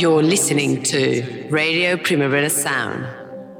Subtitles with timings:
[0.00, 3.06] You're listening to Radio Primavera Sound,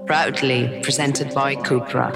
[0.07, 2.15] proudly presented by Cupra.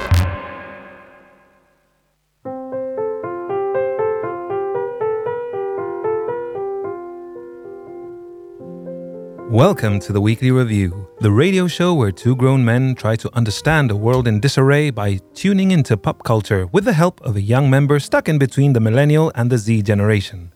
[9.50, 13.90] Welcome to the Weekly Review, the radio show where two grown men try to understand
[13.90, 17.68] a world in disarray by tuning into pop culture with the help of a young
[17.68, 20.50] member stuck in between the millennial and the Z generation.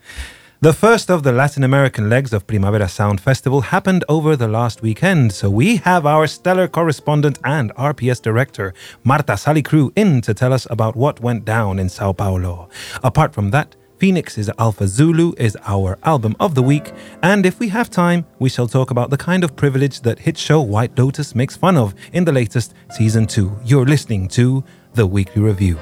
[0.60, 4.82] The first of the Latin American legs of Primavera Sound Festival happened over the last
[4.82, 10.52] weekend, so we have our stellar correspondent and RPS director, Marta Salicru, in to tell
[10.52, 12.68] us about what went down in Sao Paulo.
[13.04, 16.90] Apart from that, Phoenix's Alpha Zulu is our album of the week,
[17.22, 20.36] and if we have time, we shall talk about the kind of privilege that hit
[20.36, 23.60] show White Lotus makes fun of in the latest season 2.
[23.64, 24.64] You're listening to
[24.94, 25.78] The Weekly Review.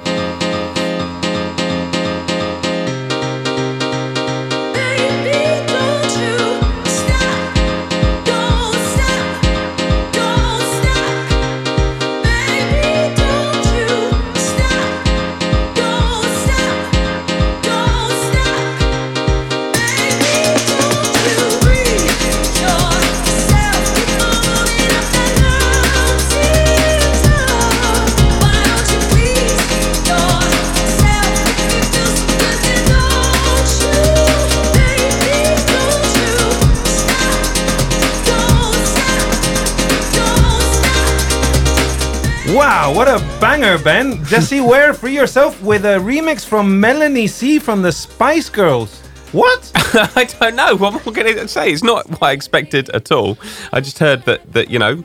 [42.96, 44.24] What a banger, Ben.
[44.24, 49.02] Jessie Ware, free yourself with a remix from Melanie C from the Spice Girls.
[49.32, 49.70] What?
[50.16, 50.74] I don't know.
[50.76, 51.70] What am I going to say?
[51.70, 53.36] It's not what I expected at all.
[53.70, 55.04] I just heard that that you know.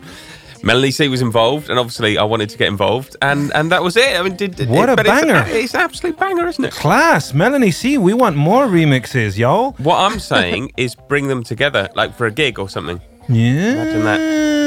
[0.63, 3.97] Melanie C was involved, and obviously I wanted to get involved, and and that was
[3.97, 4.17] it.
[4.17, 5.33] I mean, did, did What it, a banger.
[5.33, 6.71] Uh, it's, it's an absolute banger, isn't it?
[6.71, 7.97] Class, Melanie C.
[7.97, 9.73] We want more remixes, y'all.
[9.73, 13.01] What I'm saying is bring them together, like for a gig or something.
[13.29, 13.73] Yeah.
[13.73, 14.19] Imagine that,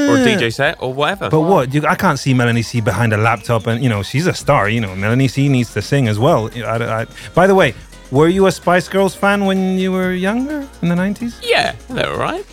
[0.09, 1.29] or a DJ set, or whatever.
[1.29, 1.73] But what?
[1.73, 4.69] You, I can't see Melanie C behind a laptop, and you know she's a star.
[4.69, 6.49] You know, Melanie C needs to sing as well.
[6.53, 7.73] You I- I- by the way,
[8.11, 11.39] were you a Spice Girls fan when you were younger in the nineties?
[11.43, 12.45] yeah, they're all right.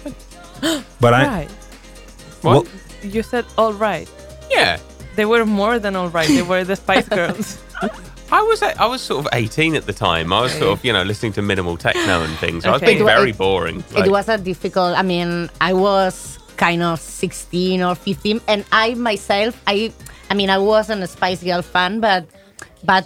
[1.00, 1.50] But I, right.
[2.42, 2.52] What?
[2.54, 2.66] Well-
[3.02, 4.08] You said all right.
[4.50, 4.78] Yeah,
[5.16, 6.28] They were more than all right.
[6.28, 7.58] They were the Spice Girls.
[8.32, 10.32] I was I was sort of 18 at the time.
[10.32, 12.64] I was sort of you know listening to minimal techno and things.
[12.64, 12.92] So I was Okay.
[12.96, 13.84] being It wa- very it- boring.
[13.96, 18.94] it was a difficult i mean i was kind of 16 or 15 and i
[18.94, 19.92] myself i
[20.30, 22.24] i mean i wasn't a spice girl fan but
[22.84, 23.04] but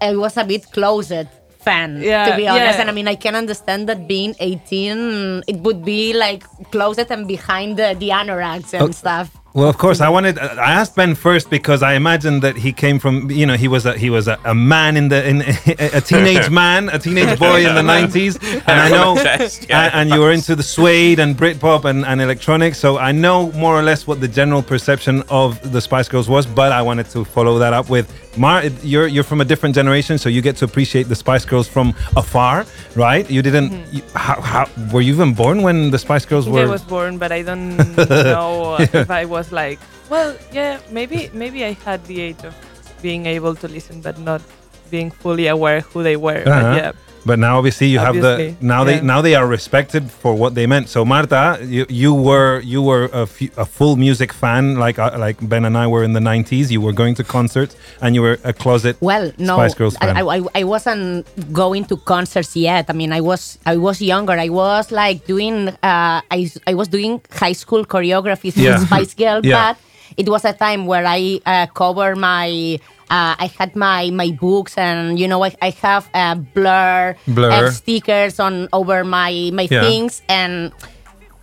[0.00, 1.28] i I was a bit closet
[1.66, 2.80] fan Yeah, to be honest yeah.
[2.82, 6.42] and i mean i can understand that being 18 it would be like
[6.74, 9.00] closet and behind the, the anoraks and Oh.
[9.02, 10.36] stuff Well, of course, I wanted.
[10.36, 13.30] I asked Ben first because I imagined that he came from.
[13.30, 16.50] You know, he was a he was a, a man in the in a teenage
[16.62, 19.84] man, a teenage boy in the nineties, and I know, Test, yeah.
[19.84, 22.78] and, and you were into the suede and Britpop and, and electronics.
[22.78, 26.46] So I know more or less what the general perception of the Spice Girls was.
[26.46, 28.64] But I wanted to follow that up with Mar.
[28.82, 31.94] You're you're from a different generation, so you get to appreciate the Spice Girls from
[32.16, 33.28] afar, right?
[33.30, 33.70] You didn't.
[33.92, 36.60] You, how, how were you even born when the Spice Girls were?
[36.60, 39.78] I was born, but I don't know if I was like,
[40.10, 42.54] well, yeah, maybe maybe I had the age of
[43.02, 44.42] being able to listen, but not
[44.90, 46.42] being fully aware who they were.
[46.46, 46.62] Uh-huh.
[46.62, 46.92] But yeah,
[47.26, 50.54] But now, obviously, you have the Obviously, now they now they are respected for what
[50.54, 50.88] they meant.
[50.88, 53.22] So, Marta, you, you were you were a,
[53.56, 56.70] a full music fan, like uh, like Ben and I were in the '90s.
[56.70, 60.16] You were going to concerts, and you were a closet Well, no, Spice Girls fan.
[60.16, 62.84] I, I, I wasn't going to concerts yet.
[62.88, 64.34] I mean, I was I was younger.
[64.38, 68.78] I was like doing uh, I I was doing high school choreographies Yeah.
[68.78, 69.72] with Spice Girl, Yeah.
[69.72, 69.76] but
[70.16, 72.78] it was a time where I uh, cover my.
[73.10, 77.50] Uh, I had my my books and you know I, I have uh, blur, Blur.
[77.52, 79.82] uh, stickers on over my my Yeah.
[79.84, 80.72] things and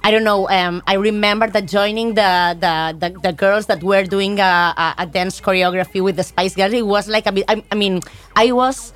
[0.04, 0.50] I don't know.
[0.50, 4.96] Um, I remember that joining the the, the, the girls that were doing a, a,
[5.00, 6.74] a dance choreography with the Spice Girls.
[6.74, 7.46] It was like a bit.
[7.48, 8.02] I, I mean,
[8.36, 8.94] I was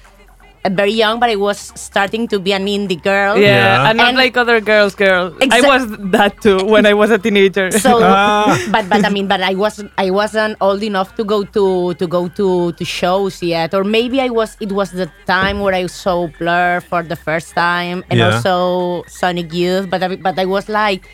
[0.71, 3.37] very young, but I was starting to be an indie girl.
[3.37, 3.47] yeah,
[3.83, 3.89] Yeah.
[3.89, 5.33] and not And- like other girls, girl.
[5.51, 7.69] I was that too when I was a teenager.
[7.85, 8.57] So, Ah.
[8.71, 12.05] but but I mean, but I was I wasn't old enough to go to to
[12.07, 14.57] go to to shows yet, or maybe I was.
[14.59, 18.33] It was the time where I saw Blur for the first time, and Yeah.
[18.39, 19.89] also Sonic Youth.
[19.89, 21.05] But I, but I was like.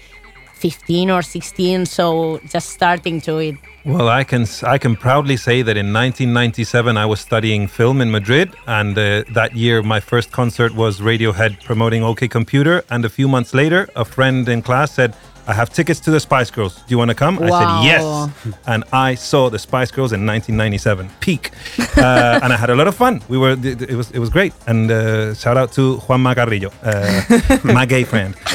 [0.61, 5.63] 15 or 16 so just starting to it Well, I can I can proudly say
[5.63, 10.31] that in 1997 I was studying film in Madrid, and uh, that year my first
[10.31, 12.83] concert was Radiohead promoting OK Computer.
[12.91, 15.15] And a few months later, a friend in class said,
[15.47, 16.75] I have tickets to the Spice Girls.
[16.75, 17.37] Do you want to come?
[17.41, 18.29] I said yes,
[18.67, 21.51] and I saw the Spice Girls in 1997 peak,
[21.97, 23.21] uh, and I had a lot of fun.
[23.27, 26.71] We were it it was it was great, and uh, shout out to Juan Macarrillo,
[26.83, 28.35] uh, my gay friend.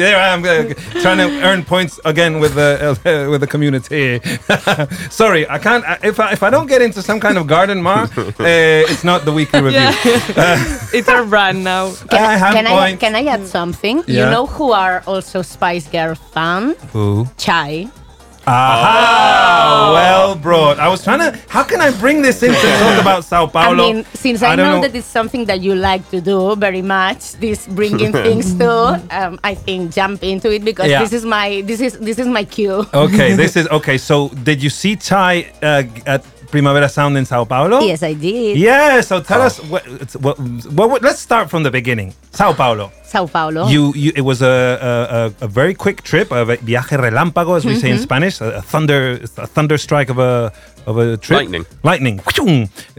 [0.00, 4.20] there I am uh, trying to earn points again with the uh, with the community.
[5.10, 5.84] Sorry, I can't.
[5.84, 9.02] I- If I, if I don't get into some kind of garden, Mar, uh, it's
[9.04, 9.80] not the weekly review.
[9.80, 10.88] Yeah.
[10.92, 11.92] it's our brand now.
[12.10, 13.00] Can I have can I points.
[13.00, 14.04] can I add something?
[14.06, 16.76] You know who are also Spice Girl fan?
[16.92, 17.26] Who?
[17.38, 17.88] Chai.
[18.46, 19.90] Aha!
[19.96, 20.78] Well brought.
[20.78, 21.32] I was trying to.
[21.48, 23.72] How can I bring this in to talk about Sao Paulo?
[23.72, 26.82] I mean, since I, don't know, that it's something that you like to do very
[26.82, 31.00] much, this bringing things to, um, I think jump into it because Yeah.
[31.02, 32.84] this is my this is this is my cue.
[32.94, 33.98] Okay, this is okay.
[33.98, 37.80] So, did you see Chai uh, at Primavera Sound in Sao Paulo?
[37.80, 38.56] Yes, I did.
[38.56, 39.00] Yeah.
[39.00, 39.84] So tell us what,
[40.20, 40.38] what,
[40.72, 42.14] what, what- Let's start from the beginning.
[42.32, 42.90] Sao Paulo.
[43.04, 43.68] Sao Paulo.
[43.68, 44.12] You, you.
[44.14, 47.90] It was a, a, a, a very quick trip, a viaje relámpago, as we say
[47.90, 50.52] in Spanish, a, a thunder, a thunder strike of a
[50.86, 51.38] of a trip.
[51.38, 51.66] Lightning.
[51.82, 52.20] Lightning.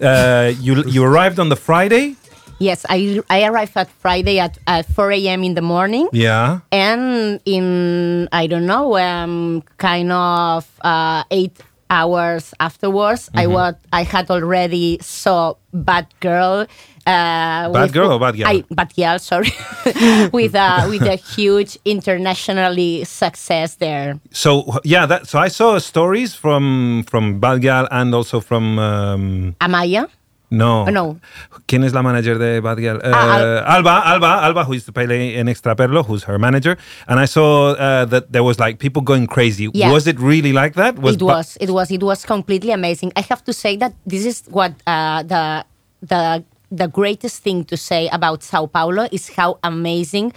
[0.01, 2.15] Uh, you you arrived on the Friday.
[2.59, 5.43] yes, I I arrived at Friday at, at 4 a.m.
[5.43, 6.09] in the morning.
[6.11, 6.59] Yeah.
[6.71, 11.53] and in I don't know, um, kind of uh, eight
[11.89, 16.67] hours afterwards, I was I had already saw Bad Girl.
[17.05, 18.45] Uh, Bad Girl or Bad Gyal?
[18.45, 19.51] I, Bad Gyal, sorry,
[20.33, 24.19] with a with a huge internationally success there.
[24.31, 29.55] So yeah, that so I saw stories from from bad girl and also from um,
[29.61, 30.09] Amaya,
[30.49, 31.19] no Oh, no.
[31.67, 32.97] ¿Quién es la manager de Bad Gyal?
[32.97, 36.77] Uh, Ah, Alba, Alba, Alba, who used to play in Extraperlo, who's her manager.
[37.07, 39.69] And I saw uh, that there was like people going crazy.
[39.73, 39.91] Yeah.
[39.91, 40.95] Was it really like that?
[40.97, 44.43] it was it was it was completely amazing i have to say that this is
[44.49, 45.65] what uh, the
[46.01, 50.31] the the greatest thing to say about sao paulo is how amazing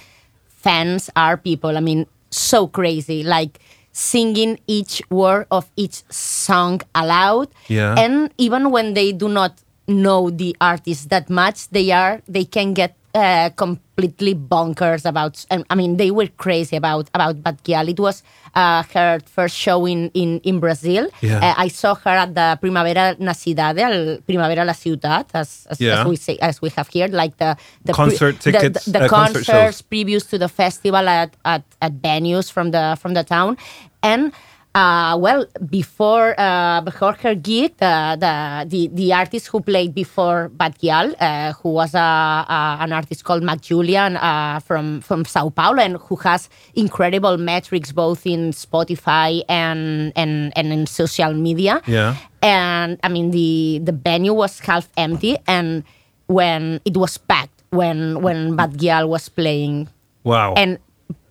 [0.48, 3.58] fans are people i mean so crazy like
[3.92, 7.94] singing each word of each song aloud Yeah.
[7.98, 9.58] and even when they do not
[9.90, 15.64] know the artist that much they are they can get uh, completely bonkers about um,
[15.68, 17.88] i mean they were crazy about about Bad Gyal.
[17.90, 18.22] it was
[18.54, 21.42] uh, her first show in in, in brazil Yeah.
[21.42, 25.80] Uh, i saw her at the primavera na cidade al primavera la ciudad as, as,
[25.80, 26.00] Yeah.
[26.02, 29.04] as we say as we have here like the the Concert the- tickets, the, the
[29.06, 29.82] uh, concerts shows.
[29.82, 33.56] previous to the festival at, at, at venues from the from the town
[34.02, 34.30] and
[34.74, 38.34] uh, well before uh, before her gig the, the
[38.68, 43.24] the the artist who played before Bad Gyal uh, who was a, a, an artist
[43.24, 48.52] called Mac Julian uh, from from Sao Paulo and who has incredible metrics both in
[48.52, 52.14] Spotify and and, and in social media Yeah.
[52.42, 55.82] and I mean the the venue was half empty and
[56.26, 59.88] when it was packed when when Bad Gyal was playing
[60.22, 60.54] Wow.
[60.54, 60.78] and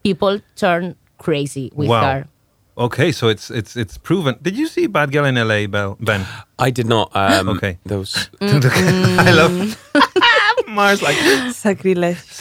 [0.03, 2.01] people turned crazy with wow.
[2.01, 2.27] her.
[2.79, 4.37] Okay, so it's it's it's proven.
[4.41, 5.67] Did you see Bad Girl in LA,
[5.99, 6.25] Ben?
[6.59, 7.11] I did not.
[7.13, 7.77] Um, Okay.
[7.85, 8.29] those.
[8.41, 9.77] was I love
[10.67, 11.17] Mars like
[11.53, 12.39] Sacrilege.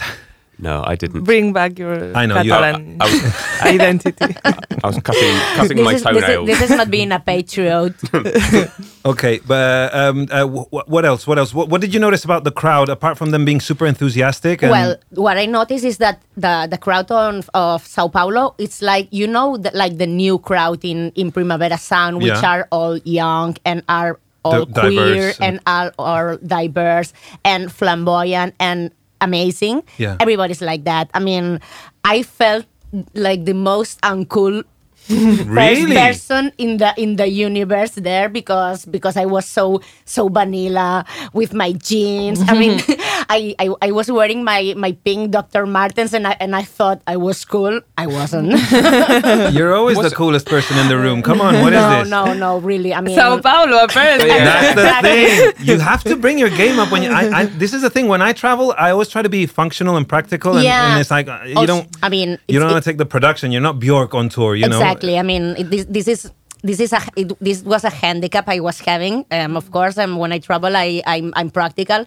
[0.59, 1.23] No, I didn't.
[1.25, 3.23] Bring back your I know, you- Catalan I was,
[3.63, 4.35] identity.
[4.83, 7.95] I was cutting cutting This my is, this, is, this is not being a patriot.
[9.05, 11.27] Okay, but um, uh, wh- what else?
[11.27, 11.55] What else?
[11.55, 14.61] What, what did you notice about the crowd apart from them being super enthusiastic?
[14.63, 18.83] And well, what I noticed is that the the crowd on, of Sao Paulo, it's
[18.83, 22.53] like you know, the, like the new crowd in in Primavera Sound, which Yeah.
[22.53, 24.91] are all young and are all Di- queer
[25.33, 27.13] diverse and are all diverse
[27.45, 29.83] and flamboyant and amazing.
[29.97, 30.17] Yeah.
[30.21, 31.11] Everybody's like that.
[31.15, 31.61] I mean,
[32.05, 32.67] I felt
[33.15, 34.65] like the most uncool
[35.47, 35.95] really?
[35.95, 41.05] first person in the in the universe there because because I was so so vanilla
[41.33, 42.41] with my jeans.
[42.47, 42.81] I mean,
[43.29, 45.67] I, I I was wearing my my pink Dr.
[45.67, 47.81] Martens and I and I thought I was cool.
[47.97, 48.53] I wasn't.
[49.55, 51.23] You're always the coolest person in the room.
[51.23, 52.09] Come on, what is no, this?
[52.09, 52.95] no, no, no, really.
[52.95, 54.29] I mean, Sao Paulo, apparently.
[54.29, 55.67] That's the thing.
[55.67, 57.11] You have to bring your game up when you.
[57.11, 58.09] I, I, this is the thing.
[58.09, 60.57] When I travel, I always try to be functional and practical.
[60.57, 60.93] And, Yeah.
[60.93, 61.89] and it's like uh, you Also, don't.
[62.03, 63.53] I mean, you don't want to take the production.
[63.53, 64.55] You're not Bjork on tour.
[64.55, 64.79] You know.
[64.99, 65.19] Exactly.
[65.19, 66.31] I mean, it, this, this is
[66.63, 69.25] this is a it, this was a handicap I was having.
[69.31, 72.05] Um, of course, um, when I travel, I I'm, I'm practical,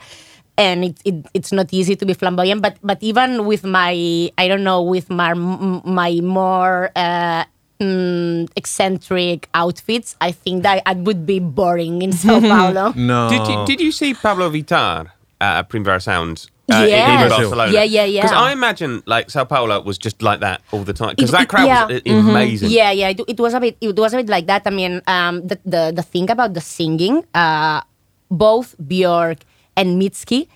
[0.58, 2.62] and it, it it's not easy to be flamboyant.
[2.62, 6.92] But but even with my I don't know with my my more.
[6.96, 7.46] Uh,
[7.82, 10.16] mm, eccentric outfits.
[10.22, 12.94] I think that I would be boring in Sao Paulo.
[12.96, 13.28] No.
[13.30, 15.10] Did you did you see Pabllo Vittar
[15.42, 16.48] at Primavera Sound?
[16.72, 17.72] Uh, in- in Barcelona.
[17.72, 18.22] Yeah, yeah, yeah.
[18.22, 21.16] Because I imagine like Sao Paulo was just like that all the time.
[21.16, 21.86] Because that crowd yeah.
[21.86, 22.70] was i- amazing.
[22.72, 23.10] Yeah, yeah.
[23.10, 23.76] It, it was a bit.
[23.82, 24.62] It was a bit like that.
[24.66, 27.82] I mean, um, the the, the thing about the singing, uh,
[28.30, 29.40] both Björk
[29.76, 30.48] and Mitski,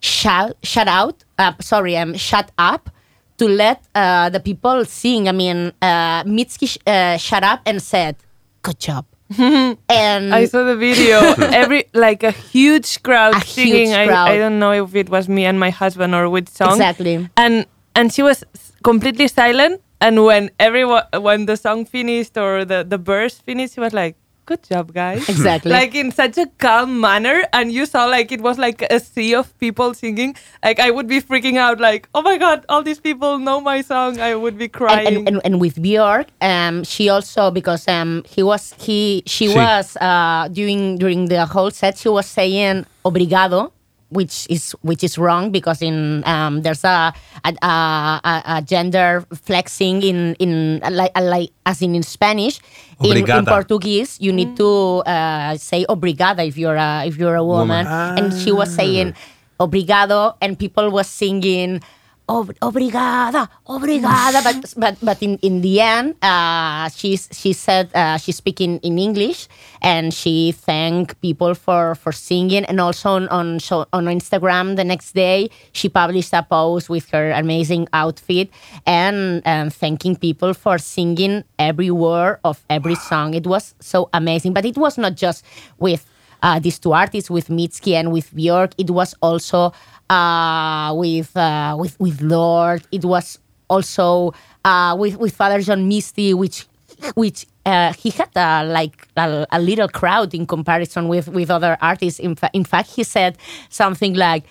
[0.00, 1.24] shout shout out.
[1.38, 2.90] Uh, sorry, um, shut up
[3.38, 5.28] to let uh, the people sing.
[5.28, 8.14] I mean, uh, Mitski sh- uh, shut up and said,
[8.62, 9.06] "Good job."
[9.88, 11.18] and I saw the video.
[11.52, 13.88] Every like a huge crowd A singing.
[13.90, 14.28] huge crowd.
[14.28, 16.72] I, I don't know if it was me and my husband or which song.
[16.72, 17.28] Exactly.
[17.36, 18.44] And and she was
[18.82, 19.80] completely silent.
[20.00, 24.16] And when everyone when the song finished or the the verse finished, she was like,
[24.46, 25.72] "Good job, guys." Exactly.
[25.80, 29.34] like in such a calm manner, and you saw like it was like a sea
[29.34, 30.36] of people singing.
[30.62, 33.82] Like I would be freaking out, like, "Oh my god, all these people know my
[33.82, 35.06] song!" I would be crying.
[35.06, 39.48] and, and, and, and with Björk, um, she also because um, he was he she,
[39.48, 39.54] She.
[39.54, 43.73] was uh, during during the whole set she was saying obrigado,
[44.10, 47.12] which is which is wrong because in um, there's a
[47.44, 52.60] a, a, a- gender flexing in in like like as in in Spanish.
[53.02, 57.44] In, in Portuguese, you need to uh, say obrigada if you're a if you're a
[57.44, 59.14] woman, and she was saying
[59.58, 61.80] obrigado, and people were singing.
[62.26, 64.40] Ob- obrigada, obrigada.
[64.40, 68.98] but but but in, in the end, uh, she's she said uh, she's speaking in
[68.98, 69.46] English,
[69.82, 74.84] and she thanked people for for singing, and also on on, so on Instagram the
[74.84, 78.48] next day she published a post with her amazing outfit
[78.86, 83.34] and um, thanking people for singing every word of every song.
[83.34, 85.44] It was so amazing, but it was not just
[85.76, 86.08] with
[86.44, 88.72] uh, these two artists with Mitski and with Björk.
[88.76, 89.72] It was also
[90.10, 92.86] uh, with uh, with with Lorde.
[92.92, 94.32] It was also
[94.64, 96.66] uh, with with Father John Misty, which
[97.14, 101.76] which uh, he had uh, like a, a little crowd in comparison with with other
[101.80, 102.20] artists.
[102.20, 104.44] In, fa- in fact, he said something like.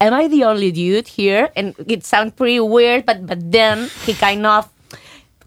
[0.00, 1.48] Am I the only dude here?
[1.54, 4.68] And it sounds pretty weird, but but then he kind of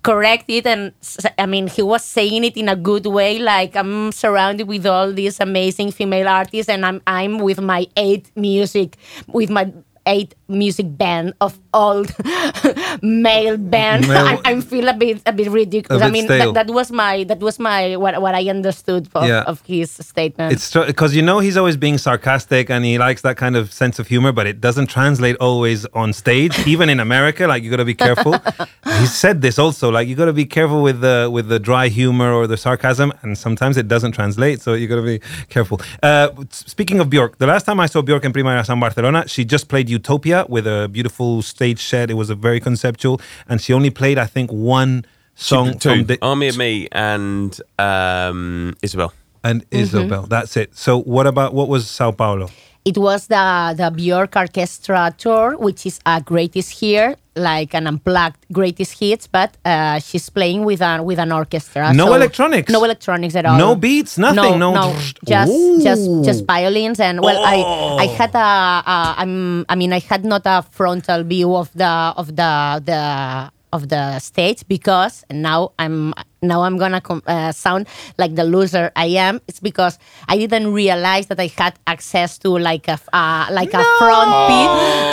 [0.06, 0.94] correct it and
[1.40, 5.12] i mean he was saying it in a good way like i'm surrounded with all
[5.12, 8.98] these amazing female artists and i'm i'm with my eight music
[9.34, 9.66] with my
[10.06, 12.14] eight music band of old
[13.02, 16.26] male band Male- I, I feel a bit a bit ridiculous A i bit mean
[16.26, 16.54] stale.
[16.54, 19.44] that, that was my that was my what, what i understood of, Yeah.
[19.48, 23.38] of his statement It's because you know he's always being sarcastic and he likes that
[23.38, 27.48] kind of sense of humor, but it doesn't translate always on stage, even in America.
[27.52, 28.34] Like you got to be careful.
[29.02, 29.86] he said this also.
[29.98, 33.10] Like you got to be careful with the with the dry humor or the sarcasm,
[33.22, 34.58] and sometimes it doesn't translate.
[34.66, 35.20] So you got to be
[35.56, 35.78] careful.
[36.04, 39.42] Uh, speaking of Bjork, the last time I saw Bjork in Primavera Sound Barcelona, she
[39.46, 42.10] just played Utopia with a beautiful stage set.
[42.10, 46.06] It was a very conceptual, and she only played I think one song Two, from
[46.06, 49.12] the Army of Me and um, Isobel.
[49.44, 50.28] and Isobel.
[50.30, 50.76] That's it.
[50.76, 52.50] So what about what was Sao Paulo?
[52.86, 58.38] It was the the Björk Orchestra tour, which is a greatest here, like an unplugged
[58.52, 61.92] greatest hits, but uh, she's playing with an with an orchestra.
[61.94, 62.72] No electronics?
[62.72, 63.58] No electronics at all.
[63.58, 65.82] No beats, nothing, no- no, just Ooh.
[65.84, 67.98] just just violins and well, I Oh.
[67.98, 68.40] I had a,
[68.86, 73.52] a I'm, I mean I had not a frontal view of the of the the
[73.76, 79.08] of the stage because now I'm now I'm gonna uh, sound like the loser I
[79.20, 79.42] am.
[79.48, 83.84] It's because I didn't realize that I had access to like a uh, like a
[84.00, 84.70] front pit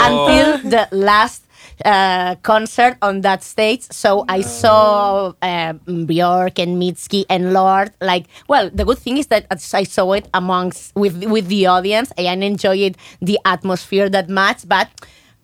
[0.07, 1.43] until the last
[1.83, 3.83] uh, concert on that stage.
[3.91, 5.73] So I saw uh,
[6.07, 7.91] Björk and Mitski and Lorde.
[7.99, 12.11] Like, well, the good thing is that I saw it amongst with with the audience.
[12.17, 14.87] I enjoyed the atmosphere that much, but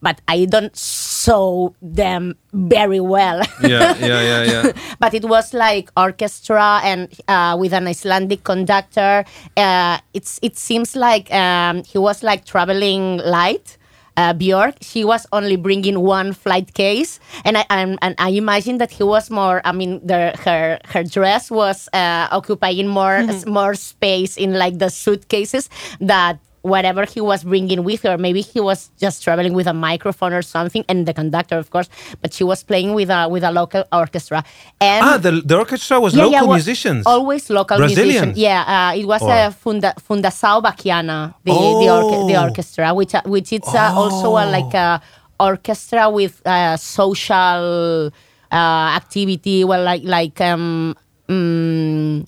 [0.02, 3.42] but I don't saw them very well.
[3.62, 4.72] Yeah, yeah, yeah, yeah.
[4.98, 9.24] but it was like orchestra and uh, with an Icelandic conductor.
[9.56, 13.76] Uh, it's it seems like um, he was like traveling light.
[14.16, 18.78] Uh, Björk, she was only bringing one flight case, and I and, and I imagine
[18.78, 19.62] that he was more.
[19.64, 24.90] I mean, the, her her dress was uh, occupying more more space in like the
[24.90, 28.18] suitcases that whatever he was bringing with her.
[28.18, 31.88] Maybe he was just traveling with a microphone or something, and the conductor, of course.
[32.20, 34.44] But she was playing with a with a local orchestra.
[34.80, 37.06] And ah, the, the orchestra was yeah, local yeah, wa- musicians.
[37.06, 38.36] Always local Brazilians?
[38.36, 38.38] musicians.
[38.38, 42.44] Yeah, uh, it was Or- uh, Funda, Fundação Bachiana, the the, orche- the Oh.
[42.44, 45.00] orchestra, which uh, which it's uh, also a, like a
[45.38, 48.10] orchestra with uh, social
[48.52, 49.64] uh, activity.
[49.64, 50.94] Well, like like um.
[51.28, 52.26] mm,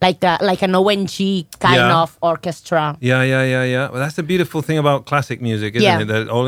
[0.00, 2.02] like a, like an ONG kind Yeah.
[2.02, 2.96] of orchestra.
[3.00, 3.90] Yeah, yeah, yeah, yeah.
[3.90, 6.00] Well, that's the beautiful thing about classic music, isn't Yeah.
[6.02, 6.06] it?
[6.08, 6.44] That all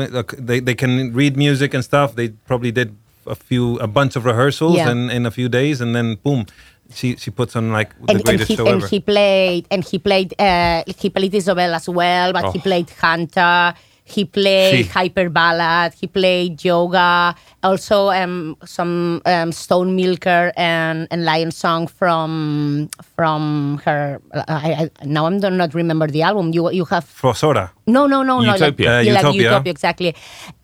[0.49, 2.15] they they can read music and stuff.
[2.15, 2.95] They probably did
[3.27, 4.89] a few a bunch of rehearsals Yeah.
[4.89, 6.45] and in a few days, and then boom,
[6.93, 8.87] she she puts on like the and, and greatest he, show and ever.
[8.87, 12.61] he played and he played uh, he played Isobel as well, but he Oh.
[12.61, 13.73] played Hunter.
[14.11, 14.91] He played She.
[14.91, 15.93] Hyper Ballad.
[15.93, 17.33] He played Yoga.
[17.63, 24.21] Also, um, some um, Stone Milker and, and Lion Song from from her.
[24.33, 26.51] I, I, now I'm do not remember the album.
[26.53, 27.71] You you have Fossora.
[27.87, 28.99] no no no no Utopia.
[28.99, 29.41] Uh, like Utopia.
[29.43, 30.15] Utopia exactly,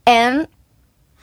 [0.05, 0.47] and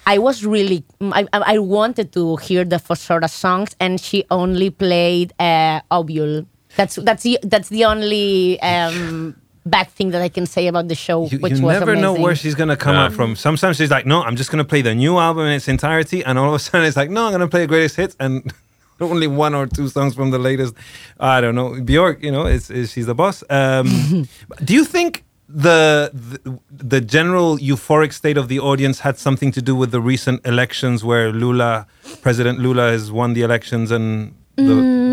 [0.06, 4.70] I was really I, I I wanted to hear the Fossora songs, and she only
[4.70, 6.46] played uh, Ovule.
[6.76, 9.36] That's that's the that's the only um,
[9.66, 12.12] bad thing that I can say about the show, You, which you was never know
[12.14, 13.04] where she's gonna come Yeah.
[13.06, 13.34] up from.
[13.36, 16.38] Sometimes she's like, "No, I'm just gonna play the new album in its entirety," and
[16.38, 18.52] all of a sudden it's like, "No, I'm gonna play the greatest hits," and
[19.00, 20.74] only one or two songs from the latest.
[21.18, 21.80] I don't know.
[21.80, 23.42] Bjork, you know, is, is she's the boss.
[23.50, 23.86] Um,
[24.64, 26.58] do you think the, the
[26.94, 31.04] the general euphoric state of the audience had something to do with the recent elections,
[31.04, 31.86] where Lula,
[32.22, 34.62] President Lula, has won the elections and the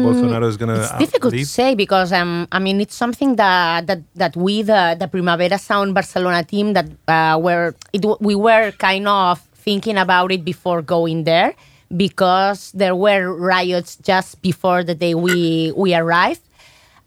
[0.05, 3.36] Bolsonaro is gonna Mm, It's out- difficult to say because um, I mean it's something
[3.36, 8.36] that that, that we the, the Primavera Sound Barcelona team that uh, were it, we
[8.36, 11.53] were kind of thinking about it before going there
[11.96, 16.41] because there were riots just before the day we we arrived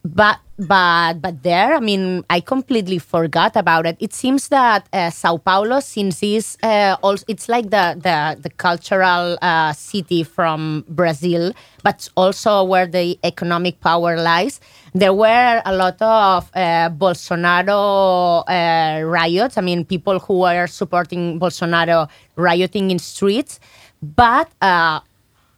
[0.04, 3.96] but but but there i mean i completely forgot about it.
[3.98, 8.50] It seems that uh, sao paulo since it's uh, also it's like the the, the
[8.50, 14.60] cultural uh, city from brazil but also where the economic power lies.
[14.94, 19.58] There were a lot of uh, bolsonaro uh, riots.
[19.58, 23.58] I mean people who were supporting bolsonaro rioting in streets.
[24.02, 25.00] But uh,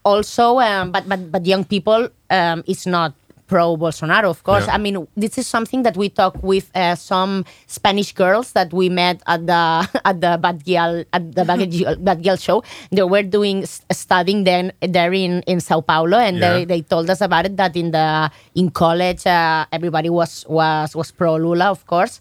[0.04, 3.12] also um, but but but young people um, is not
[3.46, 4.66] pro Bolsonaro, of course.
[4.66, 4.74] Yeah.
[4.74, 8.88] I mean, this is something that we talk with uh, some Spanish girls that we
[8.88, 12.62] met at the at the Bad Girl at the Bad Girl, Bad Girl show.
[12.90, 16.52] They were doing studying then there in, in Sao Paulo, and Yeah.
[16.52, 20.94] they, they told us about it that in the in college uh, everybody was was
[20.96, 22.20] was pro Lula, of course,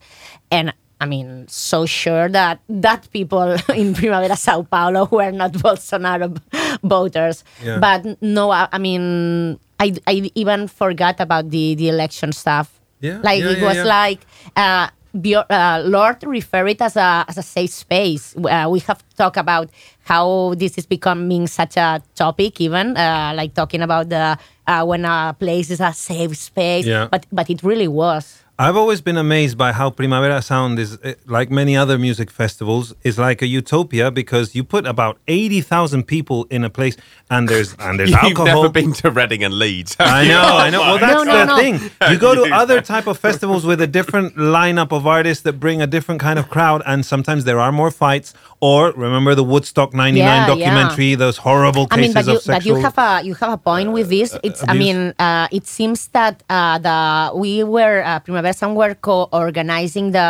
[0.51, 0.74] and.
[0.98, 6.39] I mean, so sure that that people in Primavera Sao Paulo were not Bolsonaro
[6.84, 7.44] voters.
[7.62, 7.79] Yeah.
[7.79, 12.79] But no, I, I mean, I, I even forgot about the, the election stuff.
[13.01, 14.88] Yeah, Like yeah, it yeah, was like uh,
[15.50, 18.36] uh, Lorde refer it as a as a safe space.
[18.38, 19.70] Uh, we have talked about
[20.03, 25.05] how this is becoming such a topic, even uh, like talking about the uh, when
[25.05, 26.86] a place is a safe space.
[26.86, 27.08] Yeah.
[27.12, 28.41] But but it really was.
[28.58, 32.94] I've always been amazed by how Primavera Sound is, eh, like many other music festivals,
[33.04, 36.96] is like a utopia because you put about eighty thousand people in a place,
[37.30, 38.62] and there's and there's You've alcohol.
[38.64, 39.98] never been to Reading and Leeds.
[40.00, 40.80] I know, I know.
[40.80, 41.58] Well, that's No, no, the no.
[41.58, 41.92] thing.
[42.12, 45.82] You go to other type of festivals with a different lineup of artists that bring
[45.82, 48.34] a different kind of crowd, and sometimes there are more fights.
[48.66, 50.48] Or remember the Woodstock '99 Yeah, yeah.
[50.54, 51.12] documentary?
[51.24, 52.56] Those horrible I cases mean, but you, of sexual.
[52.56, 54.30] but you have a you have a point with this.
[54.48, 56.98] It's I mean, uh, it seems that uh, the
[57.44, 60.30] we were uh, Primavera Sound were co-organizing the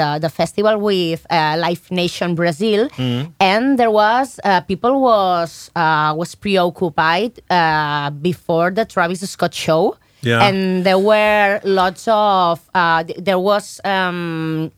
[0.00, 3.30] the, the festival with uh, Live Nation Brazil, Mm-hmm.
[3.40, 9.96] and there was uh, people was uh, was preoccupied uh, before the Travis Scott show.
[10.22, 10.46] Yeah.
[10.46, 14.70] And there were lots of uh, th- there was um,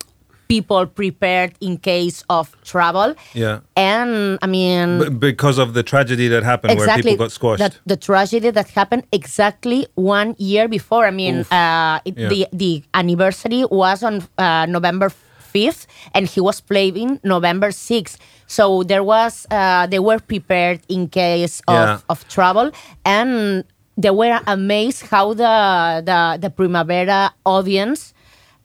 [0.49, 3.15] people prepared in case of trouble.
[3.35, 3.61] Yeah.
[3.77, 7.63] And I mean, B- because of the tragedy that happened where people got squashed.
[7.63, 11.07] The, the tragedy that happened exactly one year before.
[11.07, 12.29] I mean, uh, it, Yeah.
[12.29, 18.19] the the anniversary was on uh, November fifth, and he was playing November sixth.
[18.47, 21.99] So there was uh, they were prepared in case of, Yeah.
[22.09, 22.71] of trouble,
[23.05, 23.65] and
[23.97, 28.13] they were amazed how the the, the Primavera audience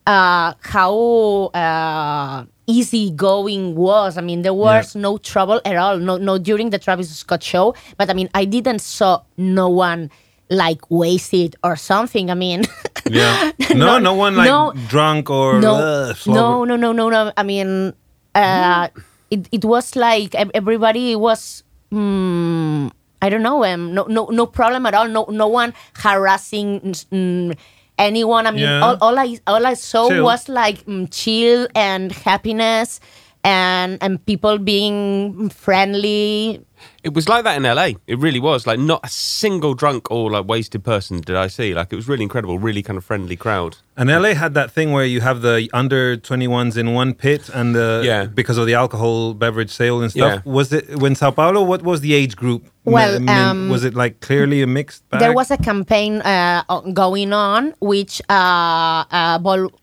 [0.09, 4.17] uh, how uh, easy going was.
[4.17, 5.97] I mean, there was no trouble at all.
[5.99, 7.75] No, no during the Travis Scott show.
[7.97, 10.09] But I mean, I didn't saw no one
[10.49, 12.31] like wasted or something.
[12.31, 12.65] I mean,
[13.09, 13.51] yeah.
[13.75, 17.31] No, no, one like no- drunk or no, uh, no, no, no, no, no.
[17.37, 17.93] I mean,
[18.33, 18.89] uh,
[19.29, 21.63] it it was like everybody was.
[21.93, 22.91] Mm,
[23.21, 23.65] I don't know.
[23.65, 25.07] Um, no, no, no problem at all.
[25.07, 26.79] No, no one harassing
[27.11, 27.57] mm,
[27.99, 28.47] anyone.
[28.47, 28.81] I mean, Yeah.
[28.81, 30.23] all, all I all I saw Chill.
[30.23, 32.99] was like mm, chill and happiness,
[33.43, 36.63] and and people being friendly.
[37.03, 37.91] It was like that in LA.
[38.07, 38.67] It really was.
[38.67, 41.73] Like not a single drunk or like wasted person did I see.
[41.73, 42.59] Like it was really incredible.
[42.59, 43.77] Really kind of friendly crowd.
[43.95, 47.75] And LA had that thing where you have the under 21s in one pit and
[47.75, 48.25] the Yeah.
[48.25, 50.41] because of the alcohol beverage sale and stuff.
[50.45, 50.51] Yeah.
[50.51, 51.63] Was it when Sao Paulo?
[51.63, 52.63] What was the age group?
[52.85, 55.19] Well, M- um, was it like clearly a mixed bag?
[55.19, 56.63] There was a campaign uh,
[56.93, 59.37] going on, which uh, uh,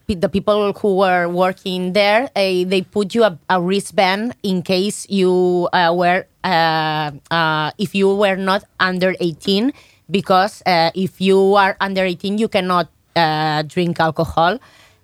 [0.09, 5.07] the people who were working there, uh, they put you a, a wristband in case
[5.11, 9.73] you uh, were, if you were not under 18,
[10.11, 14.59] because uh, if you are under 18, you cannot uh, drink alcohol.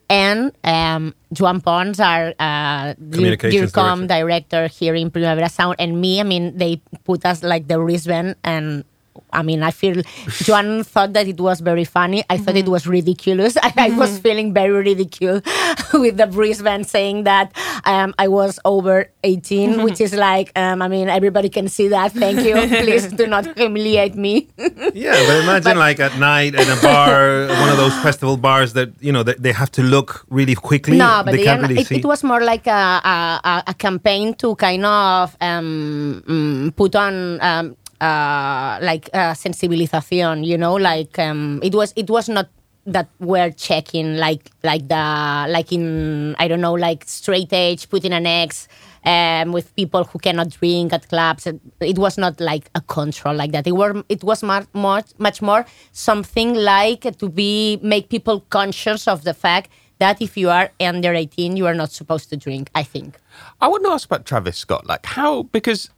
[0.09, 4.07] And um, Juan Pons, our uh, DIRCOM director.
[4.07, 8.37] director here in Primavera Sound, and me, I mean, they put us like the wristband
[8.45, 8.85] and
[9.33, 10.03] I mean, I feel
[10.45, 12.23] Joan thought that it was very funny.
[12.31, 13.57] I thought it was ridiculous.
[13.63, 15.43] I, I was feeling very ridiculous
[15.95, 17.53] with the wristband saying that
[17.85, 22.13] um, I was over 18, which is like, um, I mean, everybody can see that.
[22.13, 22.55] Thank you.
[22.85, 24.49] Please do not humiliate me.
[24.95, 28.91] Yeah, but imagine like at night in a bar, one of those festival bars that
[29.01, 30.97] you know they, they have to look really quickly.
[30.97, 31.97] No, but they they can't are- really it, see.
[31.97, 32.71] it was more like a,
[33.05, 39.33] a, a- a campaign to kind of um, mm, put on um, uh, like uh,
[39.33, 42.49] sensibilización, you know, like um, it was it was not
[42.85, 48.13] that we're checking like like the like in I don't know like straight age putting
[48.13, 48.67] an X
[49.05, 51.47] um, with people who cannot drink at clubs.
[51.47, 53.69] It, it was not like a control like that.
[53.69, 59.07] It were it was much more much more something like to be make people conscious
[59.07, 62.69] of the fact that if you are under 18, you are not supposed to drink,
[62.75, 63.21] I think.
[63.61, 64.87] I want to ask about Travis Scott.
[64.87, 65.91] Like how because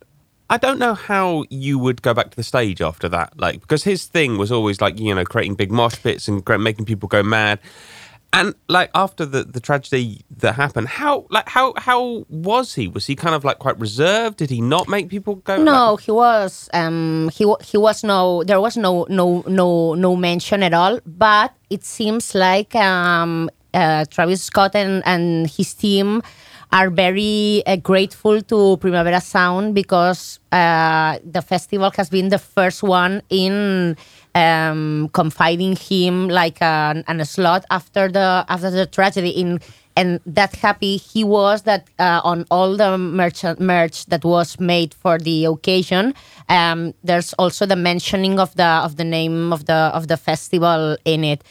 [0.55, 3.33] I don't know how you would go back to the stage after that.
[3.37, 6.85] Like because his thing was always like you know creating big mosh pits and making
[6.85, 7.59] people go mad.
[8.33, 12.87] And like after the, the tragedy that happened, how like how how was he?
[12.87, 14.37] Was he kind of like quite reserved?
[14.37, 15.61] Did he not make people go?
[15.61, 20.15] No, like- he was um, he he was no there was no no no no
[20.15, 21.01] mention at all.
[21.05, 26.23] But it seems like um, uh, Travis Scott and, and his team
[26.75, 32.83] are very uh, grateful to Primavera Sound because uh, the festival has been the first
[32.83, 33.97] one in
[34.35, 39.31] um, confiding him like an, an slot after the after the tragedy.
[39.31, 39.61] In
[39.97, 44.93] and that happy he was that uh, on all the merch merch that was made
[44.93, 46.13] for the occasion
[46.49, 50.97] um, there's also the mentioning of the of the name of the of the festival
[51.05, 51.45] in it.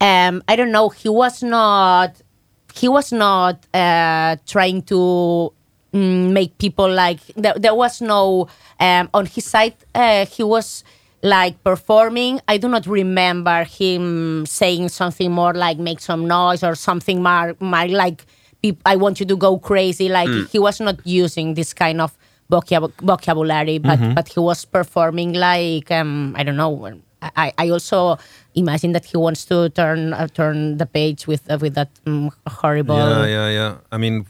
[0.00, 2.20] Um, i don't know he was not
[2.74, 5.52] he was not uh, trying to
[5.92, 8.48] mm, make people like there, there was no
[8.80, 10.82] um, on his side uh, he was
[11.22, 12.40] like performing.
[12.46, 17.56] I do not remember him saying something more like make some noise or something more,
[17.60, 18.26] more like
[18.86, 20.08] i want you to go crazy.
[20.08, 22.16] Like he was not using this kind of
[22.50, 27.00] vocab- vocabulary but but he was performing like um, i don't know
[27.36, 28.18] I, I also
[28.54, 32.30] imagine that he wants to turn uh, turn the page with uh, with that um,
[32.46, 33.76] horrible Yeah, yeah, yeah.
[33.90, 34.26] I mean,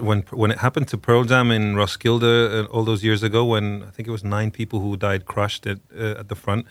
[0.00, 3.82] when when it happened to Pearl Jam in Roskilde uh, all those years ago, when
[3.82, 6.66] I think it was nine people who died crushed at uh, at the front,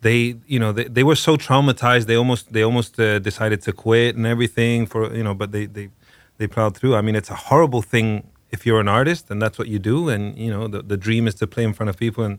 [0.00, 3.72] they you know they, they were so traumatized they almost they almost uh, decided to
[3.72, 5.90] quit and everything for you know, but they they
[6.38, 6.94] they plowed through.
[6.96, 10.08] I mean, it's a horrible thing if you're an artist and that's what you do,
[10.08, 12.38] and you know the the dream is to play in front of people, and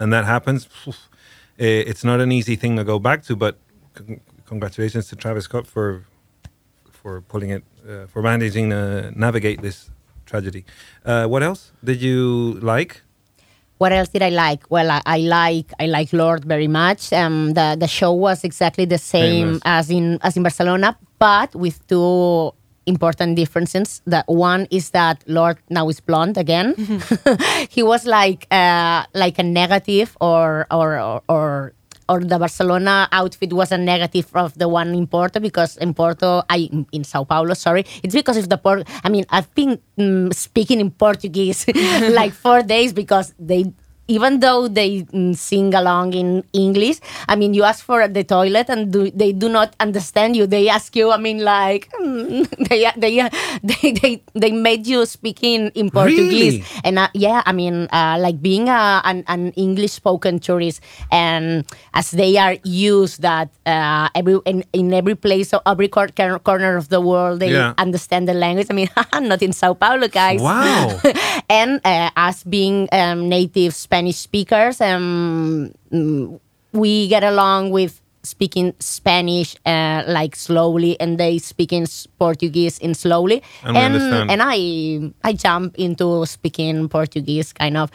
[0.00, 0.68] and that happens.
[1.58, 3.56] Eh, It's not an easy thing to go back to, but
[3.94, 6.04] con- congratulations to Travis Scott for
[6.92, 9.90] for pulling it, uh, for managing to navigate this
[10.26, 10.64] tragedy.
[11.04, 13.02] Uh, what else did you like?
[13.78, 14.64] What else did I like?
[14.70, 17.12] Well, I, I like I like Lorde very much.
[17.12, 19.62] Um, the the show was exactly the same Famous.
[19.64, 22.52] as in as in Barcelona, but with two
[22.86, 24.02] important differences.
[24.06, 26.74] That one is that Lorde now is blonde again.
[27.70, 31.22] he was like uh, like a negative or or or.
[31.28, 31.72] or
[32.08, 36.42] or the Barcelona outfit was a negative of the one in Porto because in Porto,
[36.48, 38.86] I in Sao Paulo, sorry, it's because of the Port.
[39.02, 41.66] I mean, I've been mm, speaking in Portuguese
[42.10, 43.72] like four days because they.
[44.08, 48.68] Even though they mm, sing along in English, I mean, you ask for the toilet
[48.70, 50.46] and do, they do not understand you.
[50.46, 53.26] They ask you, I mean, like mm, they, they
[53.66, 56.64] they they they made you speak in, in Portuguese, Really?
[56.84, 61.66] and uh, yeah, I mean, uh, like being a, an, an English spoken tourist, and
[61.92, 66.38] as they are used that uh, every in, in every place or every cor- cor-
[66.38, 67.74] corner of the world, they Yeah.
[67.78, 68.68] understand the language.
[68.70, 68.88] I mean,
[69.20, 70.40] not in Sao Paulo, guys.
[70.40, 70.94] Wow.
[71.50, 76.38] and uh, us being um, native Spanish speakers, um, mm,
[76.72, 81.86] we get along with speaking Spanish uh, like slowly, and they speaking
[82.18, 83.42] Portuguese in slowly.
[83.62, 84.30] And understand.
[84.30, 87.90] and I I jump into speaking Portuguese, kind of.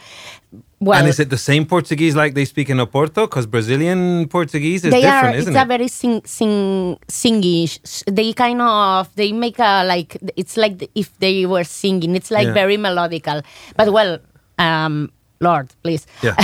[0.80, 3.26] Well, and is it the same Portuguese like they speak in Oporto?
[3.28, 5.62] Because Brazilian Portuguese is they different, are isn't it's it?
[5.62, 7.78] a very sing sing singish
[8.10, 12.46] they kind of they make a like it's like if they were singing it's like
[12.48, 12.52] Yeah.
[12.52, 13.44] very melodical
[13.76, 14.18] but well
[14.58, 15.12] um
[15.42, 16.06] Lorde please.
[16.22, 16.36] Yeah.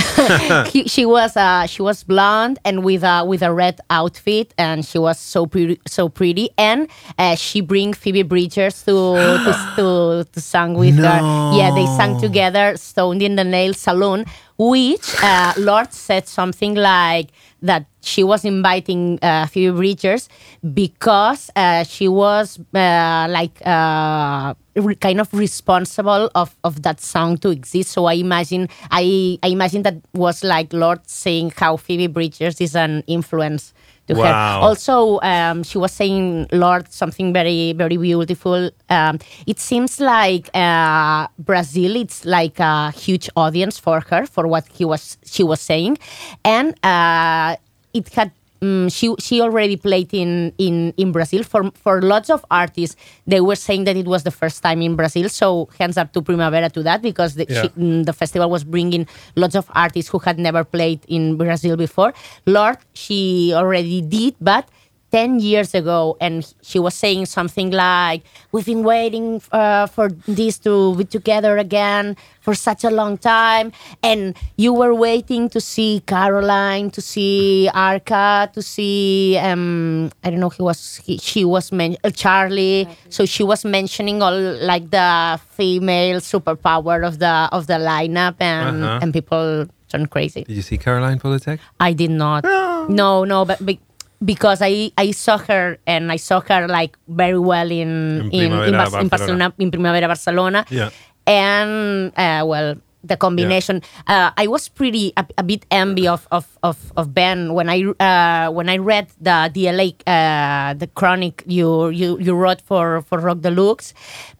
[0.71, 4.85] he, she was uh she was blonde and with a with a red outfit and
[4.85, 6.49] she was so pretty so pretty.
[6.57, 11.19] And uh, she bring phoebe bridgers to to, to to sing with her.
[11.55, 14.25] Yeah they sang together stoned in the nail saloon
[14.59, 17.29] which uh, Lorde said something like
[17.61, 20.27] that she was inviting uh, Phoebe Bridgers
[20.73, 27.37] because uh, she was uh, like uh, re- kind of responsible of, of that song
[27.37, 27.91] to exist.
[27.91, 32.75] So I imagine I I imagine that was like Lorde saying how Phoebe Bridgers is
[32.75, 33.73] an influence
[34.09, 34.37] to her.
[34.59, 38.69] Also, um, she was saying Lorde something very very beautiful.
[38.89, 44.67] Um, it seems like uh, Brazil it's like a huge audience for her for what
[44.73, 45.97] he was she was saying,
[46.43, 47.55] and uh,
[47.93, 48.31] it had.
[48.61, 52.95] Mm she she already played in, in, in Brazil for for lots of artists.
[53.25, 55.29] They were saying that it was the first time in Brazil.
[55.29, 57.61] So hands up to Primavera to that because the, Yeah.
[57.63, 61.77] she, mm, the festival was bringing lots of artists who had never played in Brazil
[61.77, 62.13] before.
[62.45, 64.67] Lorde, she already did, but
[65.11, 70.57] 10 years ago, and she was saying something like, We've been waiting uh, for this
[70.59, 73.71] to be together again for such a long time.
[74.03, 80.39] And you were waiting to see Caroline, to see Arca, to see, um, I don't
[80.39, 82.87] know, he was, he, she was, men- uh, Charli.
[83.09, 88.83] So she was mentioning all like the female superpower of the of the lineup, and,
[88.83, 88.99] Uh-huh.
[89.01, 90.43] and people turned crazy.
[90.43, 91.59] Did you see Caroline Polachek?
[91.79, 92.45] I did not.
[92.89, 93.79] No, no, but be,
[94.23, 98.51] because I, I saw her and I saw her like very well in In in,
[98.51, 99.53] in, Primavera, in Barcelona.
[99.59, 100.65] In Primavera Barcelona.
[100.69, 100.89] Yeah.
[101.27, 103.81] And uh, well, the combination.
[104.07, 107.83] Uh, I was pretty a, a bit envy of, of, of, of Ben when I
[107.85, 113.21] uh, when I read the DLA uh, the chronic you you, you wrote for, for
[113.21, 113.93] Rockdelux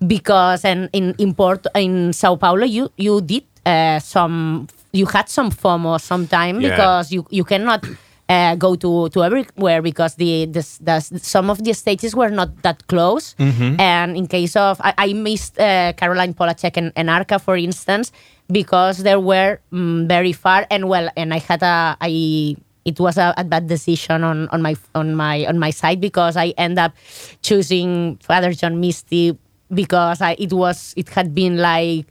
[0.05, 5.29] because and in in Porto in Sao Paulo you you did uh, some you had
[5.29, 6.71] some FOMO sometime Yeah.
[6.71, 7.85] because you you cannot.
[8.29, 12.61] Uh, go to, to everywhere because the, the, the some of the stages were not
[12.61, 13.33] that close.
[13.79, 18.11] And in case of I, I missed uh, Caroline Polachek and, and Arca for instance
[18.51, 20.67] because they were mm, very far.
[20.69, 24.61] And well and I had a I it was a, a bad decision on, on
[24.61, 26.93] my on my on my side because I end up
[27.41, 29.37] choosing Father John Misty
[29.73, 32.05] because I, it was it had been like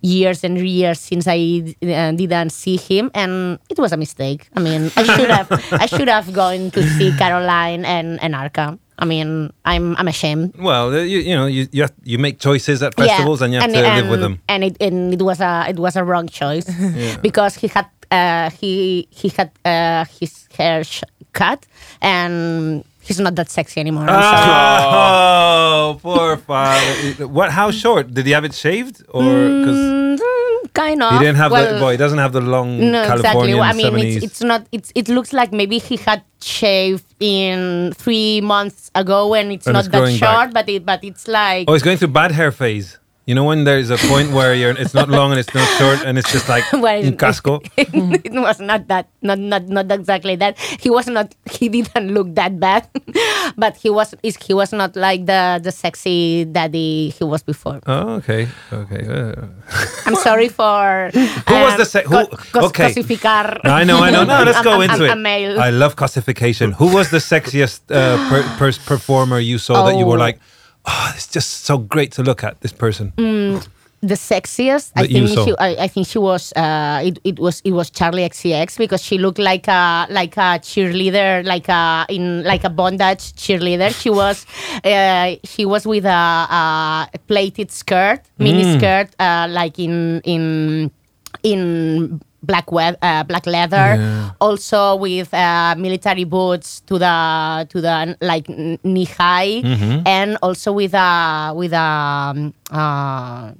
[0.00, 4.48] years and years since I uh, didn't see him, and it was a mistake.
[4.56, 8.78] I mean, I should have I should have gone to see Caroline and, and Arca.
[8.98, 10.54] I mean, I'm I'm ashamed.
[10.58, 13.60] Well, uh, you, you know, you you, have, you make choices at festivals and you
[13.60, 14.40] have to live with them.
[14.48, 16.66] And it and it was a it was a wrong choice
[17.22, 21.64] because he had uh, he he had uh, his hair sh- cut
[22.02, 24.04] and he's not that sexy anymore.
[24.08, 24.52] I'm sorry.
[25.00, 27.26] Oh, poor father.
[27.26, 27.50] What?
[27.50, 28.12] How short?
[28.14, 29.24] Did he have it shaved, or
[29.60, 29.78] because
[30.18, 31.12] Mm, kind of.
[31.12, 31.80] he didn't have well, the?
[31.80, 33.54] Boy, he doesn't have the long No, exactly.
[33.54, 34.16] Well, I mean, 70s.
[34.16, 34.66] it's, it's not.
[34.72, 39.74] It's it looks like maybe he had shaved in three months ago, and it's And
[39.74, 40.20] not it's that short.
[40.20, 40.52] back.
[40.52, 42.98] But it but it's like oh, he's going through bad hair phase.
[43.28, 46.00] You know when there's a point where you're it's not long and it's not short
[46.06, 47.60] and it's just like Well, casco.
[47.76, 50.56] it was not that not not not exactly that.
[50.80, 51.34] He was not.
[51.58, 52.88] He didn't look that bad,
[53.60, 54.14] but he was.
[54.24, 57.84] is- He was not like the the sexy daddy he was before.
[57.84, 59.02] Oh, okay, okay.
[59.04, 59.44] uh,
[60.08, 62.32] I'm sorry for Who was the se- who-
[62.72, 62.88] okay.
[62.96, 63.60] cosificar.
[63.64, 64.24] I know, I know.
[64.24, 65.20] No, let's go a- into a- it.
[65.20, 65.60] Male.
[65.60, 66.72] I love classification.
[66.80, 70.26] Who was the sexiest uh, per, per, performer you saw that you were Oh.
[70.32, 70.38] like,
[70.88, 73.12] oh, it's just so great to look at this person?
[74.00, 77.72] the sexiest I think she I, I think she was uh it, it was it
[77.72, 82.62] was Charli XCX because she looked like a like a cheerleader like a in like
[82.62, 84.46] a bondage cheerleader she was
[84.84, 88.78] uh she was with a, a plated skirt mini Mm.
[88.78, 90.92] skirt uh like in in
[91.42, 94.30] in black we- uh, black leather Yeah.
[94.40, 97.14] also with uh, military boots to the
[97.68, 98.48] to the like
[98.82, 100.02] knee high Mm-hmm.
[100.08, 101.88] and also with a with a
[102.32, 103.52] um, uh,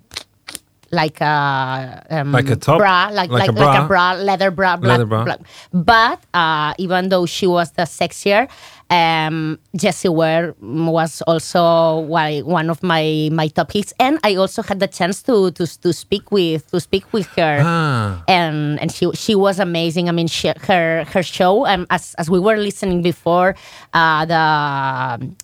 [0.90, 2.78] like a um, Like a top?
[2.80, 4.14] bra like Like like, a like a bra?
[4.14, 5.24] bra leather bra, black, Leather bra.
[5.24, 5.40] black.
[5.72, 8.48] but uh, even though she was the sexier
[8.90, 14.80] um, Jessie Ware was also one of my my top hits and I also had
[14.80, 18.24] the chance to to, to speak with to speak with her Ah.
[18.28, 20.08] and and she she was amazing.
[20.08, 23.54] I mean, she, her her show, um, as as we were listening before,
[23.92, 24.42] uh, the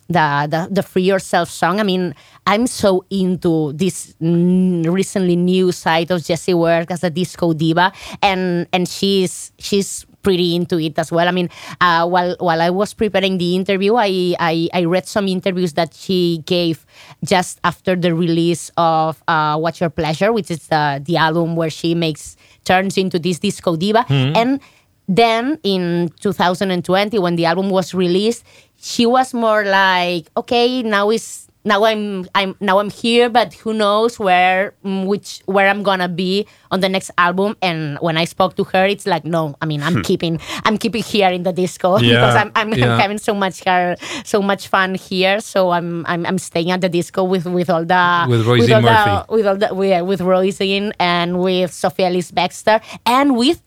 [0.08, 1.80] the the the Free Yourself song.
[1.80, 2.14] I mean,
[2.46, 8.66] I'm so into this recently new side of Jessie Ware as a disco diva, and
[8.72, 11.28] and she's she's pretty into it as well.
[11.28, 15.28] I mean, uh, while while I was preparing the interview, I, I I read some
[15.28, 16.86] interviews that she gave
[17.22, 21.70] just after the release of uh, "What's Your Pleasure," which is the the album where
[21.70, 24.58] she makes turns into this disco diva, and
[25.06, 28.42] then in 2020 when the album was released,
[28.80, 33.72] she was more like, okay, now is now I'm I'm now I'm here, but who
[33.72, 37.56] knows where mm, which where I'm gonna be on the next album.
[37.62, 41.02] And when I spoke to her, it's like no, I mean I'm keeping I'm keeping
[41.02, 42.92] here in the disco Yeah, because I'm I'm, yeah.
[42.94, 45.40] I'm having so much her so much fun here.
[45.40, 48.82] So I'm I'm, I'm staying at the disco with with all the With Roisin all
[48.82, 49.26] Murphy.
[49.28, 53.62] the, with all the with, with Roisin and with Sophia Ellis Bextor and with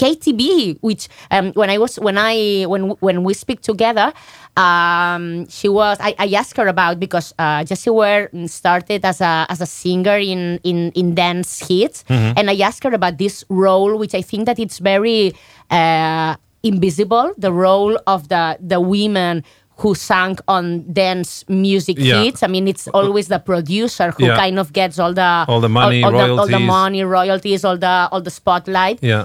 [0.00, 0.42] Katy B,
[0.80, 4.08] which um, when I was when I when when we speak together,
[4.56, 9.44] um, she was I, I asked her about because uh, Jessie Ware started as a
[9.52, 13.92] as a singer in in in dance hits, and I asked her about this role,
[14.00, 15.34] which I think that it's very
[15.70, 19.44] uh, invisible, the role of the the women
[19.80, 22.22] who sang on dance music Yeah.
[22.22, 22.42] hits.
[22.42, 24.36] I mean, it's always the producer who Yeah.
[24.36, 26.66] kind of gets all the All the money, all, the, all the royalties.
[26.76, 29.24] money, royalties, all the all the spotlight Yeah.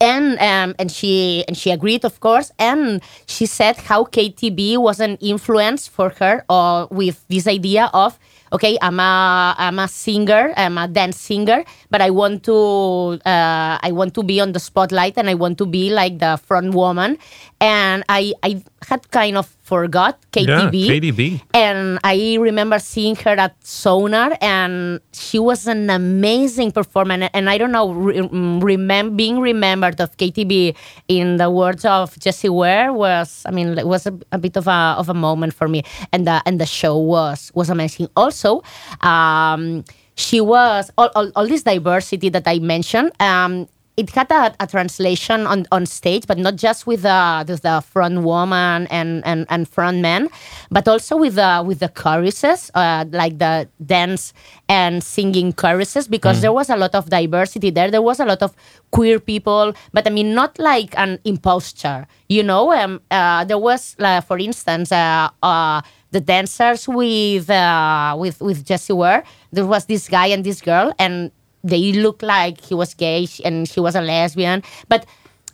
[0.00, 2.52] And um, and she and she agreed, of course.
[2.58, 7.90] And she said how Katy B was an influence for her, uh, with this idea
[7.92, 8.18] of
[8.52, 13.78] okay, I'm a I'm a singer, I'm a dance singer, but I want to uh,
[13.82, 16.74] I want to be on the spotlight and I want to be like the front
[16.74, 17.18] woman.
[17.60, 20.86] And I I had kind of forgot Katy B.
[20.88, 21.38] Yeah.
[21.54, 27.14] And I remember seeing her at Sonar, and she was an amazing performer.
[27.14, 30.74] And, and I don't know, re- mm, remem- being remembered of Katy B
[31.08, 34.66] in the words of Jessie Ware was, I mean, it was a, a bit of
[34.66, 35.82] a of a moment for me.
[36.12, 38.08] And the and the show was was amazing.
[38.16, 38.62] Also,
[39.02, 43.12] um, she was all, all, all this diversity that I mentioned.
[43.20, 43.68] Um,
[44.00, 47.80] it had a, a translation on, on stage, but not just with the, with the
[47.92, 50.28] front woman and, and, and front man,
[50.70, 54.32] but also with the with the choruses, uh, like the dance
[54.68, 57.90] and singing choruses, because there was a lot of diversity there.
[57.90, 58.54] There was a lot of
[58.90, 62.06] queer people, but I mean, not like an imposture.
[62.28, 68.16] You know, um, uh, there was, uh, for instance, uh, uh, the dancers with uh,
[68.18, 69.22] with with Jessie Ware.
[69.52, 71.30] There was this guy and this girl, and
[71.62, 75.06] they looked like he was gay and she was a lesbian, but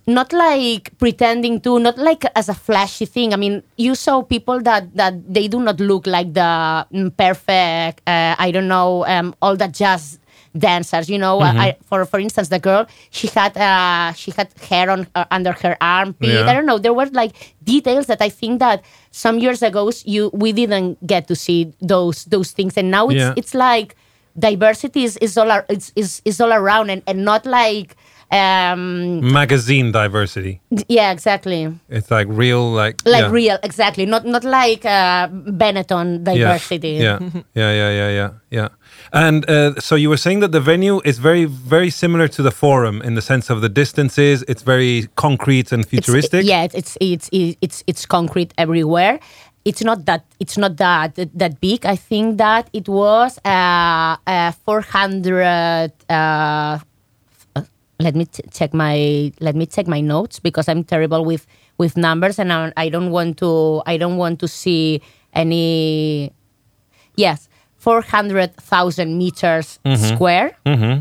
[0.07, 3.33] not like pretending to, not like as a flashy thing.
[3.33, 8.03] I mean, you saw people that that they do not look like the mm, perfect.
[8.07, 10.19] Uh, I don't know, um, all the jazz
[10.57, 11.11] dancers.
[11.11, 15.09] You know, I, for for instance, the girl she had uh, she had hair on
[15.17, 16.29] uh, under her armpit.
[16.29, 16.47] Yeah.
[16.49, 16.79] I don't know.
[16.79, 21.27] There were like details that I think that some years ago you we didn't get
[21.29, 23.35] to see those those things, and now it's Yeah.
[23.37, 23.97] it's like
[24.39, 27.97] diversity is, is all ar- is, is, is all around and, and not like
[28.33, 30.61] um Magazine diversity.
[30.89, 33.31] yeah exactly It's like real, like like yeah.
[33.31, 37.19] real exactly not not like uh benetton diversity Yeah,
[37.55, 38.69] yeah, yeah, yeah, yeah, yeah.
[39.13, 42.51] And uh, so you were saying that the venue is very, very similar to the
[42.51, 44.43] forum in the sense of the distances.
[44.49, 46.45] It's very concrete and It's- futuristic.
[46.45, 49.21] yeah it's it's it's it's it's concrete everywhere
[49.67, 54.53] it's not that it's not that that big i think that it was uh, uh
[54.65, 56.79] 400 uh
[57.99, 61.47] let me t- check my let me check my notes because I'm terrible with
[61.79, 65.01] with numbers and I, I don't want to I don't want to see
[65.33, 66.31] any
[67.17, 67.49] yes
[67.79, 69.79] 400,000 meters
[70.15, 70.57] square.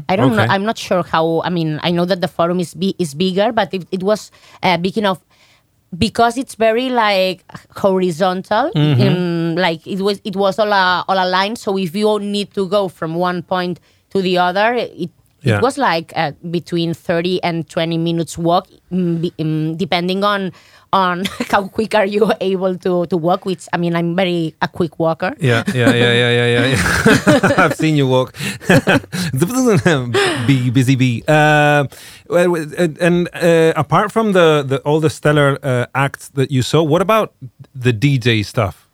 [0.07, 0.43] I don't know.
[0.53, 1.41] I'm not sure how.
[1.43, 4.29] I mean, I know that the forum is bi- is bigger, but it, it was
[4.61, 5.19] uh, big enough
[5.97, 7.43] because it's very like
[7.75, 8.71] horizontal.
[8.75, 11.57] in, like it was it was all a, all aligned.
[11.57, 13.79] So if you need to go from one point
[14.11, 15.09] to the other, it
[15.45, 15.57] Yeah.
[15.57, 20.49] it was like uh, between 30 and 20 minutes walk mm, mm, depending on
[20.93, 24.67] on how quick are you able to to walk which i mean i'm very a
[24.67, 26.65] quick walker Yeah, yeah, yeah, yeah, yeah, yeah.
[26.71, 27.51] yeah.
[27.63, 28.33] I've seen you walk.
[30.47, 31.23] be busy, bee.
[31.27, 31.85] Uh,
[32.29, 36.81] and and, uh, apart from the, the all the stellar uh, acts that you saw,
[36.83, 37.33] what about
[37.73, 38.87] the DJ stuff?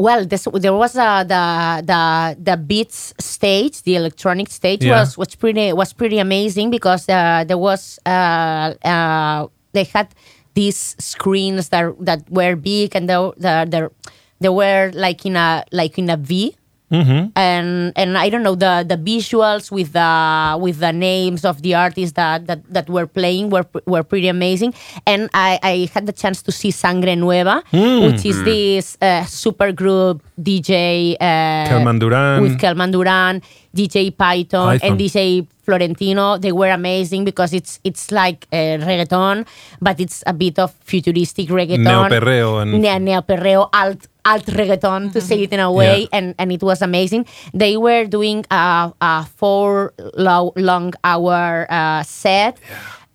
[0.00, 5.00] well this, there was uh, the the the beats stage the electronic stage Yeah.
[5.00, 10.14] was was pretty was pretty amazing because uh, there was uh, uh, they had
[10.58, 13.86] these screens that that were big and they they
[14.42, 16.57] they were like in a like in a V
[16.90, 17.36] Mm-hmm.
[17.36, 21.74] and and I don't know the the visuals with the with the names of the
[21.74, 24.72] artists that that, that were playing were were pretty amazing.
[25.06, 29.70] And I, I had the chance to see Sangre Nueva, which is this uh, super
[29.72, 32.40] group DJ uh, Kelman Duran.
[32.40, 33.42] with Kelman Duran,
[33.76, 34.90] DJ Python, Python.
[34.92, 36.38] and DJ Florentino.
[36.38, 39.46] They were amazing because it's it's like uh, reggaeton,
[39.80, 45.12] but it's a bit of futuristic reggaeton, Neo-perreo and- Ne- neo perreo, alt alt reggaeton
[45.12, 46.16] to say it in a way, Yeah.
[46.18, 47.24] and and it was amazing.
[47.54, 52.58] They were doing a, a four lo- long hour uh, set.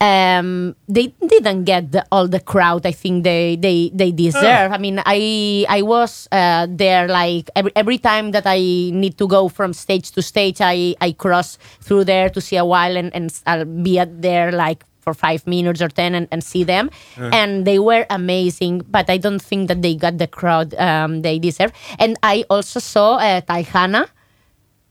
[0.01, 4.71] um, they didn't get the, all the crowd I think they they they deserve.
[4.73, 8.59] I mean, I I was uh, there like every every time that I
[8.91, 12.65] need to go from stage to stage, I I cross through there to see a
[12.65, 16.41] while and and I'll be at there like for five minutes or ten and, and
[16.43, 16.89] see them.
[17.17, 21.37] And they were amazing but i don't think that they got the crowd um, they
[21.39, 21.71] deserve.
[21.99, 24.07] And i also saw uh, Tayhana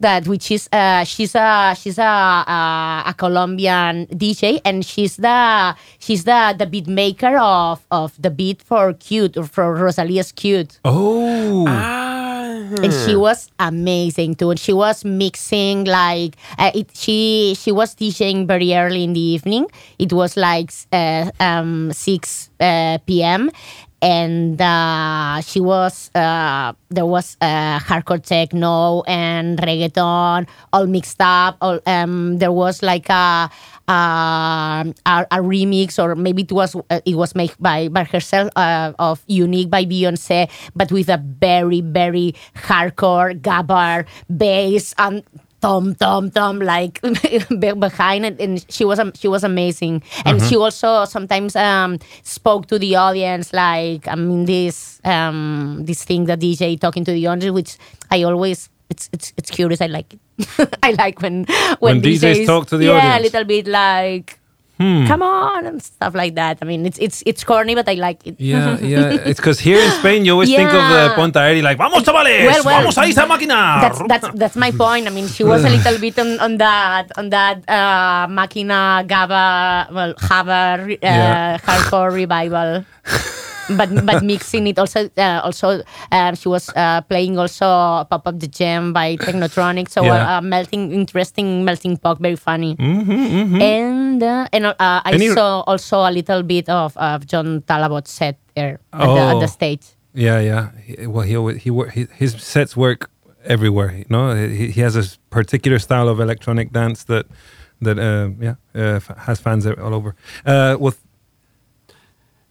[0.03, 2.61] that which is uh, she's a she's a, a
[3.07, 8.63] a Colombian DJ and she's the she's the the beat maker of of the beat
[8.63, 11.67] for Cute or for Rosalia's Cute Oh,
[12.83, 14.51] and she was amazing too.
[14.51, 16.91] And she was mixing like uh, it.
[16.95, 19.67] She she was DJing very early in the evening.
[19.99, 23.51] It was like uh, um, six uh, p.m.
[24.03, 31.57] And uh, she was uh, there was uh, hardcore techno and reggaeton all mixed up.
[31.61, 33.49] All, um, there was like a,
[33.87, 33.93] a
[35.07, 38.93] a a remix or maybe it was uh, it was made by by herself uh,
[38.99, 45.23] of Unique by Beyonce, but with a very very hardcore gabber bass and
[45.63, 47.01] tom tom tom like
[47.79, 50.03] behind it and she was she was amazing.
[50.27, 56.05] And she also sometimes um spoke to the audience like i mean this um this
[56.05, 57.73] thing the dj talking to the audience which
[58.11, 60.21] i always it's it's, it's curious i like it.
[60.83, 61.45] I like when
[61.79, 63.19] when, When DJs talk to the yeah, audience.
[63.19, 64.39] a little bit like
[65.07, 68.21] come on and stuff like that i mean it's it's it's corny but i like
[68.27, 69.29] it yeah, yeah.
[69.31, 72.47] It's because here in Spain you always think of the Pont Aeri like, vamos chavales,
[72.47, 73.81] Well, well, vamos a esa máquina.
[73.85, 75.07] that's that's that's my point.
[75.07, 79.89] I mean, she was a little bit on, on that on that uh, Machina Gaba
[79.93, 81.59] well Java uh, Yeah.
[81.67, 82.85] hardcore revival.
[83.71, 88.39] But but mixing it also uh, also um, she was uh, playing also Pump Up
[88.41, 90.15] the Jam by Technotronic so Yeah.
[90.15, 95.61] uh, uh, melting interesting melting pot very funny and uh, and uh, I Any- saw
[95.67, 99.41] also a little bit of, of John Talabot set there at, the, at Oh.
[99.41, 100.71] the stage Yeah, yeah.
[100.85, 103.09] He- Well, he always, he, he his sets work
[103.45, 103.91] everywhere.
[103.97, 107.27] You know, he, he has a particular style of electronic dance that
[107.81, 110.15] that uh, yeah uh, f- has fans all over.
[110.45, 110.95] Uh, well,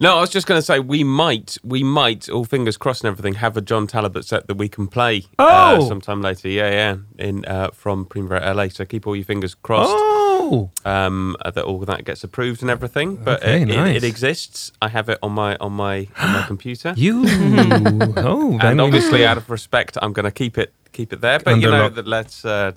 [0.01, 3.11] No, I was just going to say we might, we might, all fingers crossed and
[3.11, 5.87] everything, have a John Talabot set that we can play uh, Oh!
[5.87, 6.49] sometime later.
[6.49, 8.69] Yeah, yeah, in uh, from Primavera LA.
[8.69, 12.71] So keep all your fingers crossed oh, um, uh, that all that gets approved and
[12.71, 13.15] everything.
[13.15, 13.97] But Okay, it, it- nice.
[13.97, 14.71] it, exists.
[14.81, 16.93] I have it on my on my on my computer.
[16.97, 17.23] you.
[18.17, 21.37] oh, and obviously, out of respect, I'm going to keep it keep it there.
[21.39, 21.93] But Under you know lock.
[21.93, 22.43] that let's.
[22.43, 22.71] Uh,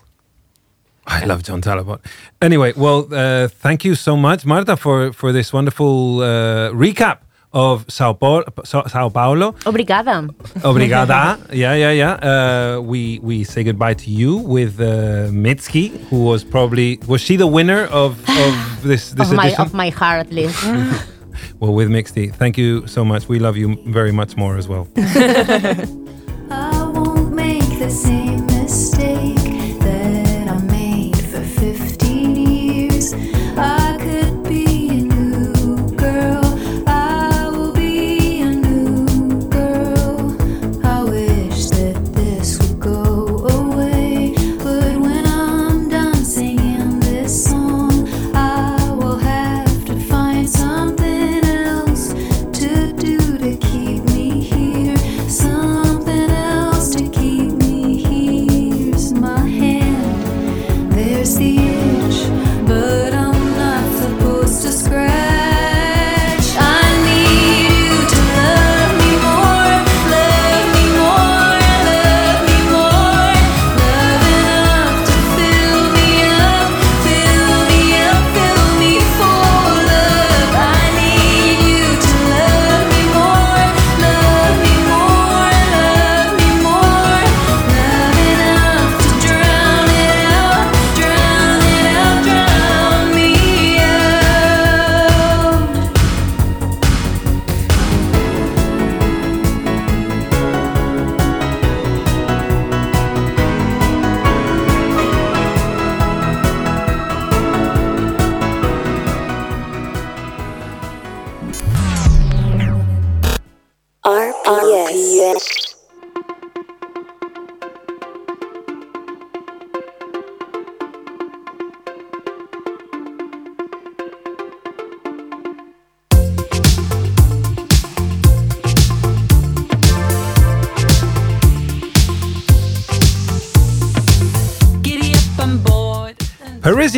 [1.07, 2.01] I love John Talabot.
[2.41, 7.19] Anyway, well, uh, thank you so much, Marta, for for this wonderful uh, recap
[7.55, 9.53] of Sao, Paulo, Sao Paulo.
[9.65, 10.29] Obrigada.
[10.63, 11.39] Obrigada.
[11.53, 12.15] yeah, yeah, yeah.
[12.15, 17.37] Uh, we we say goodbye to you with uh, Mitski, who was probably was she
[17.37, 19.65] the winner of of this this of my edition?
[19.65, 20.63] of my heart at least.
[21.61, 23.29] well, with Mitski, thank you so much.
[23.29, 24.89] We love you very much more as well.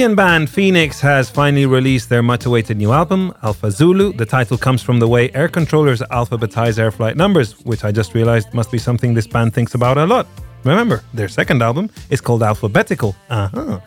[0.06, 4.12] Parisian band Phoenix has finally released their much awaited new album, Alpha Zulu.
[4.12, 8.14] The title comes from the way air controllers alphabetize air flight numbers, which I just
[8.14, 10.28] realized must be something this band thinks about a lot.
[10.62, 13.16] Remember, their second album is called Alphabetical.
[13.28, 13.80] Uh-huh.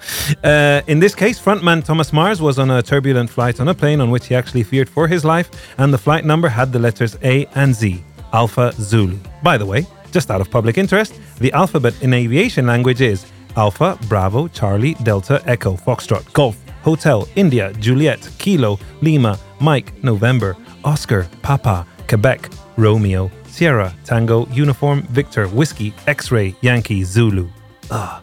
[0.44, 4.02] Uh, in this case, frontman Thomas Mars was on a turbulent flight on a plane
[4.02, 7.18] on which he actually feared for his life, and the flight number had the letters
[7.24, 8.04] A and Z,
[8.34, 9.18] Alpha Zulu.
[9.42, 13.26] By the way, just out of public interest, the alphabet in aviation language is
[13.56, 21.28] Alpha, Bravo, Charlie, Delta, Echo, Foxtrot, Golf, Hotel, India, Juliet, Kilo, Lima, Mike, November, Oscar,
[21.42, 27.48] Papa, Quebec, Romeo, Sierra, Tango, Uniform, Victor, Whiskey, X-Ray, Yankee, Zulu.
[27.92, 28.22] Ah,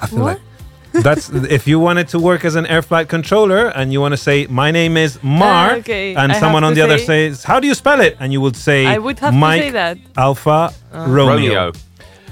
[0.00, 0.26] I feel What?
[0.36, 0.42] like
[1.04, 4.16] that's if you wanted to work as an air flight controller and you want to
[4.16, 6.14] say my name is Mark Ah, okay.
[6.14, 8.40] and I someone on to the other says how do you spell it and you
[8.40, 9.98] would say I would have Mike to say that.
[10.16, 11.26] Alpha Romeo.
[11.28, 11.72] Romeo.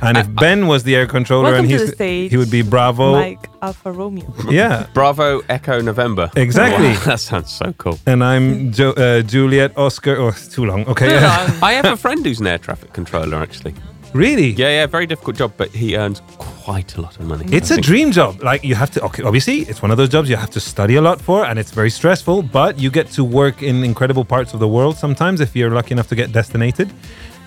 [0.04, 2.50] And if Ben was the air controller Welcome and to he's the stage, he would
[2.50, 3.12] be Bravo.
[3.12, 4.32] like Alpha Romeo.
[4.50, 4.86] Yeah.
[4.94, 6.30] Bravo, Echo, November.
[6.36, 6.88] Exactly.
[6.88, 7.98] Wow, that sounds so cool.
[8.06, 10.16] And I'm jo- uh, Juliet Oscar.
[10.18, 10.86] Oh, it's too long.
[10.86, 11.08] Okay.
[11.08, 11.50] Too long.
[11.62, 13.74] I have a friend who's an air traffic controller, actually.
[14.12, 14.50] really?
[14.50, 17.46] Yeah, yeah, very difficult job, but he earns quite a lot of money.
[17.50, 17.86] It's I a think.
[17.86, 18.42] dream job.
[18.42, 19.00] Like you have to.
[19.08, 21.58] Okay, obviously, it's one of those jobs you have to study a lot for, and
[21.58, 22.42] it's very stressful.
[22.42, 24.96] But you get to work in incredible parts of the world.
[24.96, 26.92] Sometimes, if you're lucky enough to get destinated,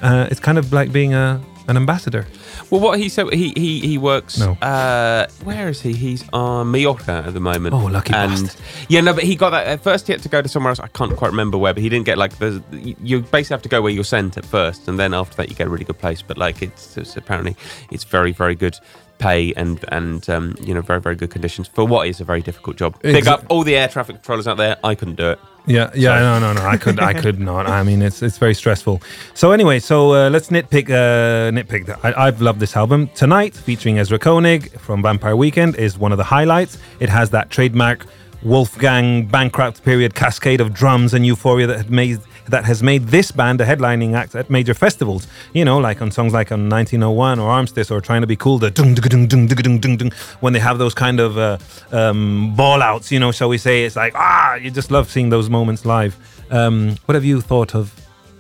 [0.02, 2.26] uh, it's kind of like being a an ambassador.
[2.70, 4.38] Well, what he said, he he he works.
[4.38, 4.54] No.
[4.54, 5.94] Uh, where is he?
[5.94, 7.76] He's on Mallorca at the moment.
[7.76, 8.62] Oh, lucky and bastard.
[8.90, 10.08] yeah, no, but he got that at first.
[10.08, 10.80] He had to go to somewhere else.
[10.80, 12.64] I can't quite remember where, but he didn't get like the.
[12.72, 15.56] You basically have to go where you're sent at first, and then after that you
[15.56, 16.22] get a really good place.
[16.22, 17.56] But like it's, it's apparently
[17.92, 18.80] it's very very good
[19.20, 22.42] pay and and um, you know very very good conditions for what is a very
[22.42, 23.02] difficult job.
[23.02, 24.78] Big up all the air traffic controllers out there.
[24.84, 25.40] I couldn't do it.
[25.68, 26.62] Yeah, yeah, no, no, no.
[26.66, 27.68] I could, I could not.
[27.68, 29.02] I mean, it's it's very stressful.
[29.34, 31.90] So anyway, so uh, let's nitpick, uh, nitpick.
[32.06, 33.10] I, I've loved this album.
[33.16, 36.78] Tonight, featuring Ezra Koenig from Vampire Weekend, is one of the highlights.
[37.02, 38.06] It has that trademark
[38.44, 43.32] Wolfgang bankrupt period cascade of drums and euphoria that had made that has made this
[43.32, 45.28] band a headlining act at major festivals.
[45.54, 48.58] You know, like on songs like on 1901 or Armistice or Trying to Be Cool,
[48.60, 51.58] the dung dung dung dung dung dung when they have those kind of uh,
[51.92, 53.12] um, ball outs.
[53.12, 53.86] You know, shall we say?
[53.86, 56.18] It's like ah, you just love seeing those moments live.
[56.50, 57.94] Um, what have you thought of?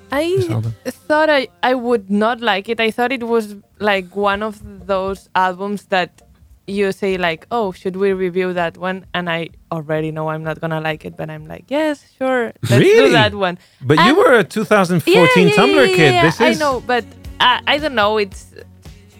[0.09, 0.37] I
[0.85, 2.79] thought I, I would not like it.
[2.79, 6.21] I thought it was like one of those albums that
[6.67, 9.05] you say like, oh, should we review that one?
[9.13, 12.71] And I already know I'm not gonna like it, but I'm like, yes, sure, let's
[12.83, 13.07] Really?
[13.07, 13.57] do that one.
[13.81, 16.13] But And- you were a 2014 yeah, yeah, Tumblr yeah, kid.
[16.13, 17.05] yeah, This I know, but
[17.39, 18.17] I, I don't know.
[18.17, 18.53] It's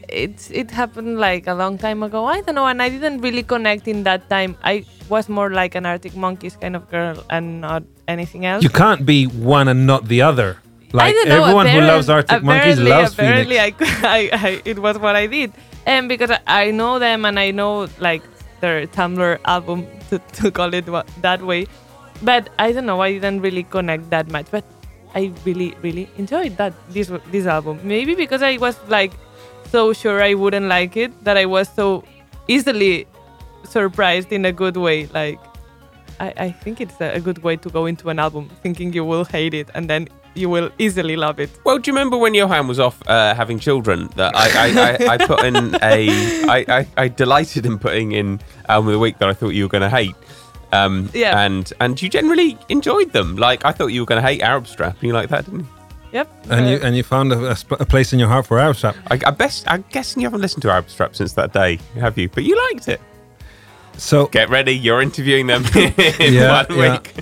[0.10, 2.26] it's it happened like a long time ago.
[2.26, 4.56] I don't know, and I didn't really connect in that time.
[4.64, 8.64] I was more like an Arctic Monkeys kind of girl and not anything else.
[8.64, 10.58] you can't be one and not the other.
[10.94, 14.04] Like know, everyone who loves Arctic Monkeys loves apparently Phoenix.
[14.04, 15.52] I, I, I, it was what I did,
[15.86, 18.24] and because I know them and I know like
[18.62, 20.86] their Tumblr album to, to call it
[21.22, 21.68] that way,
[22.24, 23.02] but I don't know.
[23.02, 24.64] I didn't really connect that much, but
[25.14, 27.80] I really really enjoyed that this this album.
[27.84, 29.12] Maybe because I was like
[29.70, 32.06] so sure I wouldn't like it that I was so
[32.48, 33.08] easily
[33.66, 35.08] surprised in a good way.
[35.08, 35.40] Like
[36.22, 39.04] I, I think it's a, a good way to go into an album thinking you
[39.04, 40.08] will hate it and then
[40.38, 41.50] you will easily love it.
[41.64, 44.08] Well, do you remember when Johan was off uh, having children?
[44.16, 46.08] That I, I, I, I put in a
[46.48, 49.64] I, I, I delighted in putting in album of the week that I thought you
[49.64, 50.16] were going to hate.
[50.72, 51.40] Um, Yeah.
[51.46, 53.36] And and you generally enjoyed them.
[53.38, 55.62] Like I thought you were going to hate Arab Strap, and you like that, didn't
[55.62, 55.68] you?
[56.14, 56.28] Yep.
[56.50, 58.60] And you Uh, and you found a, a, sp- a place in your heart for
[58.60, 58.96] Arab Strap.
[59.12, 62.18] I, I best I'm guessing you haven't listened to Arab Strap since that day, have
[62.18, 62.30] you?
[62.30, 63.02] But you liked it.
[63.98, 66.94] So Get ready, you're interviewing them in Yeah, one yeah.
[66.94, 67.14] week.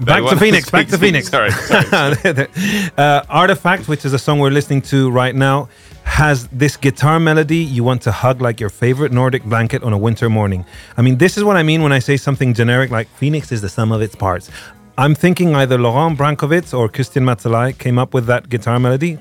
[0.00, 0.70] Back to Phoenix.
[0.70, 1.28] Back to Phoenix.
[1.28, 2.16] Sorry, sorry.
[2.96, 5.68] uh, Artifact, which is a song we're listening to right now,
[6.04, 9.98] has this guitar melody you want to hug like your favorite Nordic blanket on a
[9.98, 10.64] winter morning.
[10.96, 13.60] I mean, this is what I mean when I say something generic like Phoenix is
[13.60, 14.50] the sum of its parts.
[14.98, 19.16] I'm thinking either Laurent Brancowitz or Christian Mazzalai came up with that guitar melody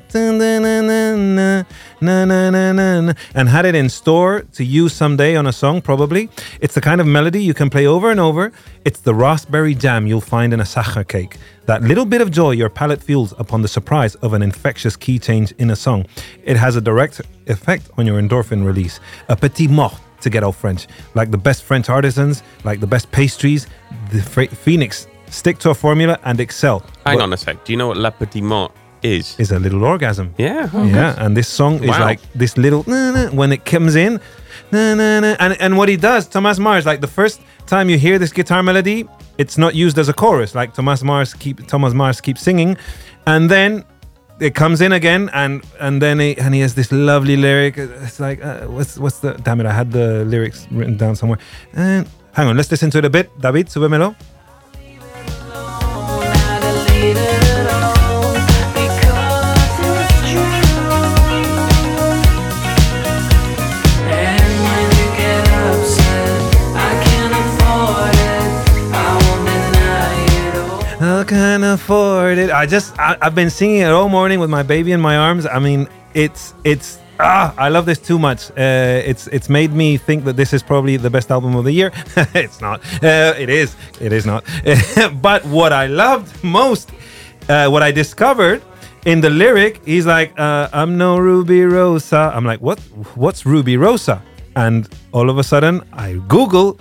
[3.35, 6.29] and had it in store to use someday on a song, probably.
[6.61, 8.51] It's the kind of melody you can play over and over.
[8.85, 11.37] It's the raspberry jam you'll find in a sacher cake.
[11.65, 15.19] That little bit of joy your palate feels upon the surprise of an infectious key
[15.19, 16.05] change in a song.
[16.43, 18.99] It has a direct effect on your endorphin release.
[19.27, 20.87] A petit mort to get out French.
[21.13, 23.67] Like the best French artisans, like the best pastries,
[24.11, 26.79] the Ph- Phoenix stick to a formula and excel.
[27.05, 27.63] Hang But on a sec.
[27.65, 28.71] Do you know what La petit Mort
[29.01, 29.35] is?
[29.39, 30.33] Is a little orgasm.
[30.37, 30.69] Yeah.
[30.73, 32.05] Yeah, and this song is Wow.
[32.09, 34.19] like this little na, na, when it comes in,
[34.71, 37.97] na, na, na, and and what he does, Thomas Mars, like the first time you
[37.97, 39.05] hear this guitar melody,
[39.37, 40.53] it's not used as a chorus.
[40.55, 42.77] Like Thomas Mars keep Thomas Mars keeps singing,
[43.25, 43.83] and then
[44.39, 47.77] it comes in again, and and then he, and he has this lovely lyric.
[47.77, 49.65] It's like uh, what's what's the damn it?
[49.65, 51.39] I had the lyrics written down somewhere.
[51.73, 53.29] And hang on, let's listen to it a bit.
[53.41, 54.15] David, súbemelo.
[71.49, 72.51] Can't afford it.
[72.51, 75.47] I just I, I've been singing it all morning with my baby in my arms.
[75.47, 78.51] I mean, it's it's ah, I love this too much.
[78.51, 81.71] Uh, it's it's made me think that this is probably the best album of the
[81.71, 81.91] year.
[82.35, 82.81] it's not.
[83.03, 83.75] Uh, it is.
[83.99, 84.43] It is not.
[85.23, 86.91] but what I loved most,
[87.49, 88.61] uh, what I discovered
[89.07, 92.79] in the lyric, he's like, uh, "I'm no Rubirosa." I'm like, "What?
[93.15, 94.21] What's Rubirosa?"
[94.55, 96.79] And all of a sudden, I Google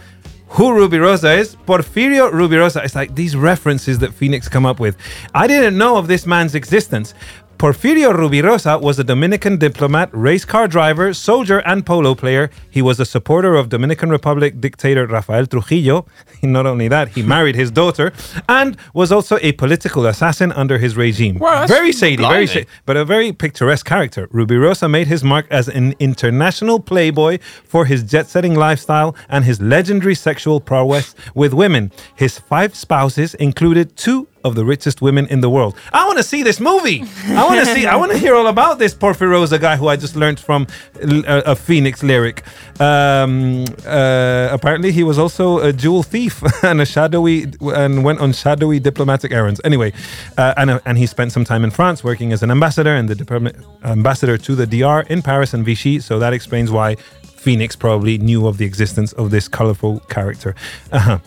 [0.50, 1.56] who Rubirosa is.
[1.56, 2.84] Porfirio Rubirosa.
[2.84, 4.96] It's like these references that Phoenix come up with.
[5.34, 7.14] I didn't know of this man's existence.
[7.58, 12.50] Porfirio Rubirosa was a Dominican diplomat, race car driver, soldier, and polo player.
[12.70, 16.06] He was a supporter of Dominican Republic dictator Rafael Trujillo.
[16.44, 18.12] Not only that, he married his daughter
[18.48, 21.40] and was also a political assassin under his regime.
[21.40, 24.28] Wow, very shady, very shady, but a very picturesque character.
[24.28, 30.14] Rubirosa made his mark as an international playboy for his jet-setting lifestyle and his legendary
[30.14, 31.90] sexual prowess with women.
[32.14, 35.76] His five spouses included two of the richest women in the world.
[35.92, 37.04] I want to see this movie.
[37.28, 37.86] I want to see.
[37.86, 40.66] I want to hear all about this Porfirosa guy who I just learned from
[41.00, 42.42] a, a Phoenix lyric.
[42.80, 48.32] Um, uh, apparently, he was also a jewel thief and a shadowy and went on
[48.32, 49.60] shadowy diplomatic errands.
[49.64, 49.92] Anyway,
[50.36, 53.08] uh, and uh, and he spent some time in France working as an ambassador and
[53.08, 56.00] the department ambassador to the DR in Paris and Vichy.
[56.00, 56.96] So that explains why.
[57.38, 60.56] Phoenix probably knew of the existence of this colorful character.
[60.90, 61.18] Uh-huh.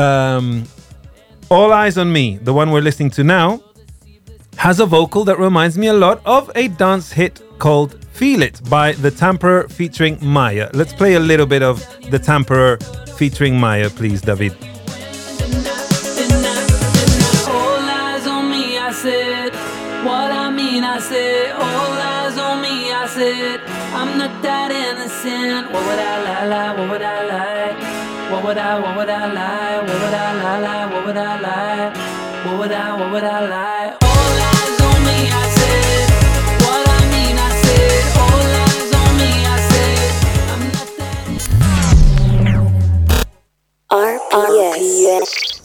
[0.00, 0.64] Um,
[1.48, 3.62] all Eyes on Me, the one we're listening to now,
[4.56, 8.60] has a vocal that reminds me a lot of a dance hit called Feel It
[8.68, 10.70] by The Tamperer featuring Maya.
[10.72, 12.78] Let's play a little bit of The Tamperer
[13.16, 14.52] featuring Maya, please, David.
[17.48, 19.52] All eyes on me, I said.
[20.04, 21.52] What I mean, I said.
[21.52, 23.60] All eyes on me, I said.
[23.94, 25.72] I'm not that innocent.
[25.72, 26.80] What would I lie, lie?
[26.80, 27.55] What would I lie?
[28.46, 29.78] Would I, what would I lie?
[29.78, 30.86] What would I lie, lie?
[30.86, 31.90] What would I lie?
[32.44, 33.96] What would I, what would I lie?
[34.00, 36.06] All eyes on me, I said.
[36.62, 38.06] What I mean, I said.
[38.22, 39.98] All eyes on me, I said.
[40.52, 40.88] I'm not
[43.90, 45.55] that RPS.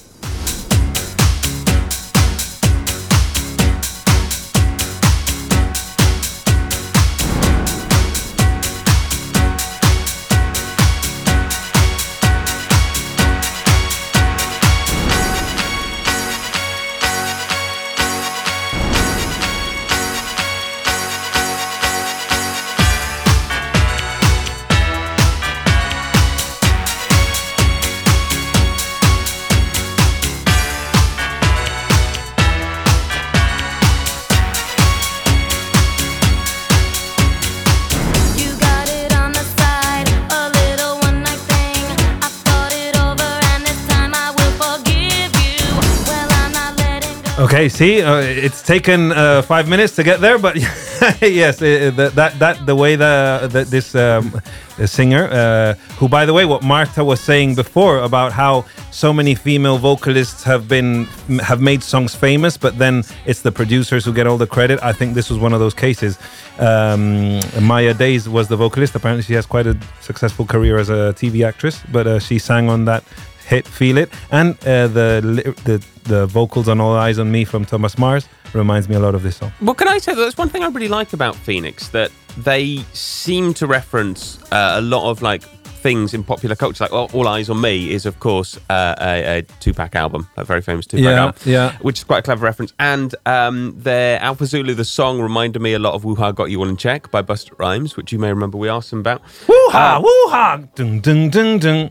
[47.62, 50.56] Okay, see, uh, it's taken uh, five minutes to get there, but
[51.22, 54.42] yes, uh, that, that that the way the, the this um,
[54.78, 59.14] the singer, uh, who by the way, what Marta was saying before about how so
[59.14, 61.06] many female vocalists have been
[61.40, 64.82] have made songs famous, but then it's the producers who get all the credit.
[64.82, 66.18] I think this was one of those cases.
[66.58, 68.96] Um, Maya Days was the vocalist.
[68.96, 72.72] Apparently, she has quite a successful career as a TV actress, but uh, she sang
[72.72, 73.04] on that
[73.52, 75.78] hit "Feel It," and uh, the the
[76.10, 79.22] the vocals on "All Eyes on Me" from Thomas Mars reminds me a lot of
[79.24, 79.52] this song.
[79.62, 82.78] Well, can I say that that's one thing I really like about Phoenix that they
[82.94, 85.44] seem to reference uh, a lot of like
[85.84, 86.84] things in popular culture.
[86.84, 90.44] Like All, All Eyes on Me is, of course, uh, a, a Tupac album, a
[90.46, 91.76] very famous Tupac Yeah, album, yeah.
[91.82, 92.72] which is quite a clever reference.
[92.78, 96.52] And um, their Alpha Zulu, the song, reminded me a lot of Woo Ha Got
[96.52, 99.22] You All in Check by Busta Rhymes, which you may remember we asked them about.
[99.48, 101.90] Woo ha, woo ha, ding ding ding ding.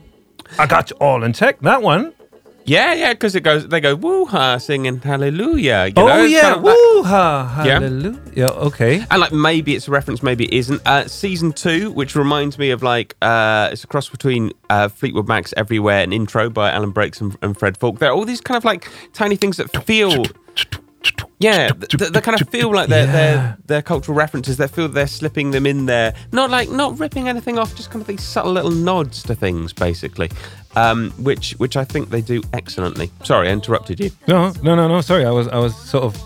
[0.59, 1.61] I got you all in check.
[1.61, 2.13] That one.
[2.67, 5.87] Yeah, yeah, because it goes, they go Woo Ha singing Hallelujah.
[5.87, 7.81] You oh know, yeah, kind of like- woo ha, Yeah.
[7.81, 8.47] hallelujah.
[8.69, 9.05] Okay.
[9.11, 10.81] And like maybe it's a reference, maybe it isn't.
[10.87, 15.27] Uh, season two, which reminds me of like uh, it's a cross between uh, Fleetwood
[15.27, 17.99] Mac's "Everywhere" and "Intro" by Alan Braxe and, and Fred Falke.
[17.99, 20.27] There are all these kind of like tiny things that feel,
[21.39, 23.13] yeah, th- they kind of feel like they're, Yeah.
[23.13, 24.57] they're they're cultural references.
[24.59, 28.03] They feel they're slipping them in there, not like not ripping anything off, just kind
[28.03, 30.31] of these subtle little nods to things, basically.
[30.77, 33.11] Um, which which I think they do excellently.
[33.25, 34.11] Sorry, I interrupted you.
[34.29, 35.01] No, no, no, no.
[35.01, 36.17] Sorry, I was, I was sort of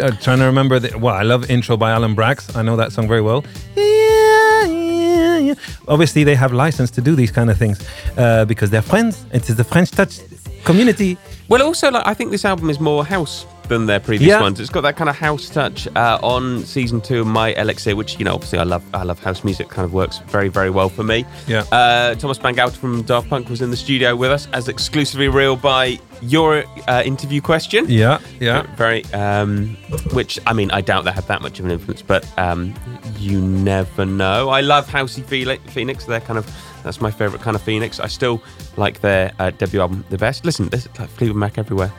[0.00, 0.78] uh, trying to remember.
[0.78, 2.56] The, well, I love "Intro" by Alan Braxe.
[2.56, 3.44] I know that song very well.
[3.76, 5.54] Yeah, yeah, yeah.
[5.86, 7.78] obviously they have license to do these kind of things
[8.16, 9.24] uh, because they're friends.
[9.32, 10.20] It is the French touch
[10.64, 11.16] community.
[11.48, 14.40] Well, also, like I think this album is more house than their previous Yeah.
[14.40, 14.60] ones.
[14.60, 18.18] It's got that kind of house touch uh, on season two of My Elixir, which
[18.18, 18.82] you know, obviously, I love.
[18.94, 19.68] I love house music.
[19.68, 21.24] Kind of works very, very well for me.
[21.46, 21.60] Yeah.
[21.72, 25.56] Uh, Thomas Bangalter from Daft Punk was in the studio with us, as exclusively real
[25.56, 27.84] by your uh, interview question.
[27.88, 28.62] Yeah, yeah.
[28.76, 29.76] Very, um,
[30.12, 32.74] which I mean, I doubt they had that much of an influence, but um,
[33.18, 34.48] you never know.
[34.48, 36.04] I love Housey Phoenix.
[36.06, 36.46] They're kind of
[36.82, 37.98] that's my favorite kind of Phoenix.
[38.00, 38.40] I still
[38.76, 40.44] like their uh, debut album the best.
[40.44, 41.92] Listen, this is like Fleetwood Mac everywhere.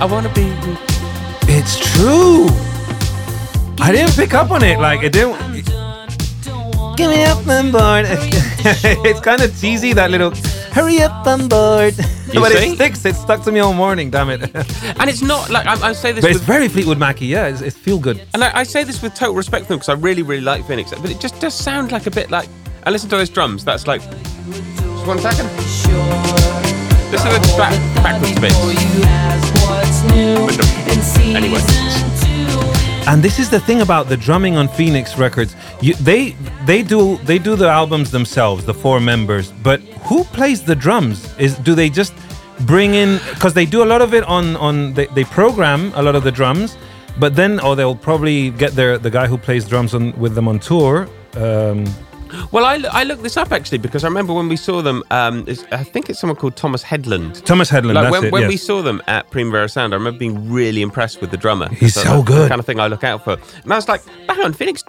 [0.00, 0.52] I wanna be.
[1.46, 2.46] It's true.
[3.78, 4.78] I didn't pick up on it.
[4.78, 5.64] Like it didn't.
[6.96, 8.06] Give me up on board.
[9.04, 9.92] it's kind of cheesy.
[9.92, 10.32] That little
[10.72, 11.94] hurry up on board.
[12.32, 12.70] You but see?
[12.70, 13.04] it sticks.
[13.04, 14.10] It stuck to me all morning.
[14.10, 14.42] Damn it.
[15.00, 17.26] And it's not like I, I say this it's with, very Fleetwood Mackey.
[17.26, 18.26] Yeah, it's, it's feel good.
[18.32, 20.66] and I, I say this with total respect for them because I really, really like
[20.66, 22.48] Phoenix, but it just does sound like a bit like.
[22.84, 23.64] And listen to those drums.
[23.64, 24.02] That's like.
[24.02, 25.46] Just one second.
[27.10, 29.63] Listen to the back, backwards bits.
[31.34, 31.60] Anyway.
[33.06, 35.54] And this is the thing about the drumming on Phoenix Records.
[35.82, 36.30] You, they
[36.64, 39.52] they do they do the albums themselves, the four members.
[39.62, 41.28] But who plays the drums?
[41.38, 42.14] Is do they just
[42.60, 46.02] bring in because they do a lot of it on on they, they program a
[46.02, 46.78] lot of the drums,
[47.18, 50.48] but then or they'll probably get their the guy who plays drums on with them
[50.48, 51.06] on tour.
[51.34, 51.84] Um,
[52.52, 55.02] Well, I, I looked this up actually because I remember when we saw them.
[55.10, 57.44] Um, I think it's someone called Thomas Hedlund.
[57.44, 58.32] Thomas Hedlund, Like that's when, it.
[58.32, 58.48] when yes.
[58.48, 61.68] we saw them at Primavera Sound, I remember being really impressed with the drummer.
[61.68, 62.44] He's so good.
[62.44, 63.32] The kind of thing I look out for.
[63.62, 64.84] And I was like, hang on, Phoenix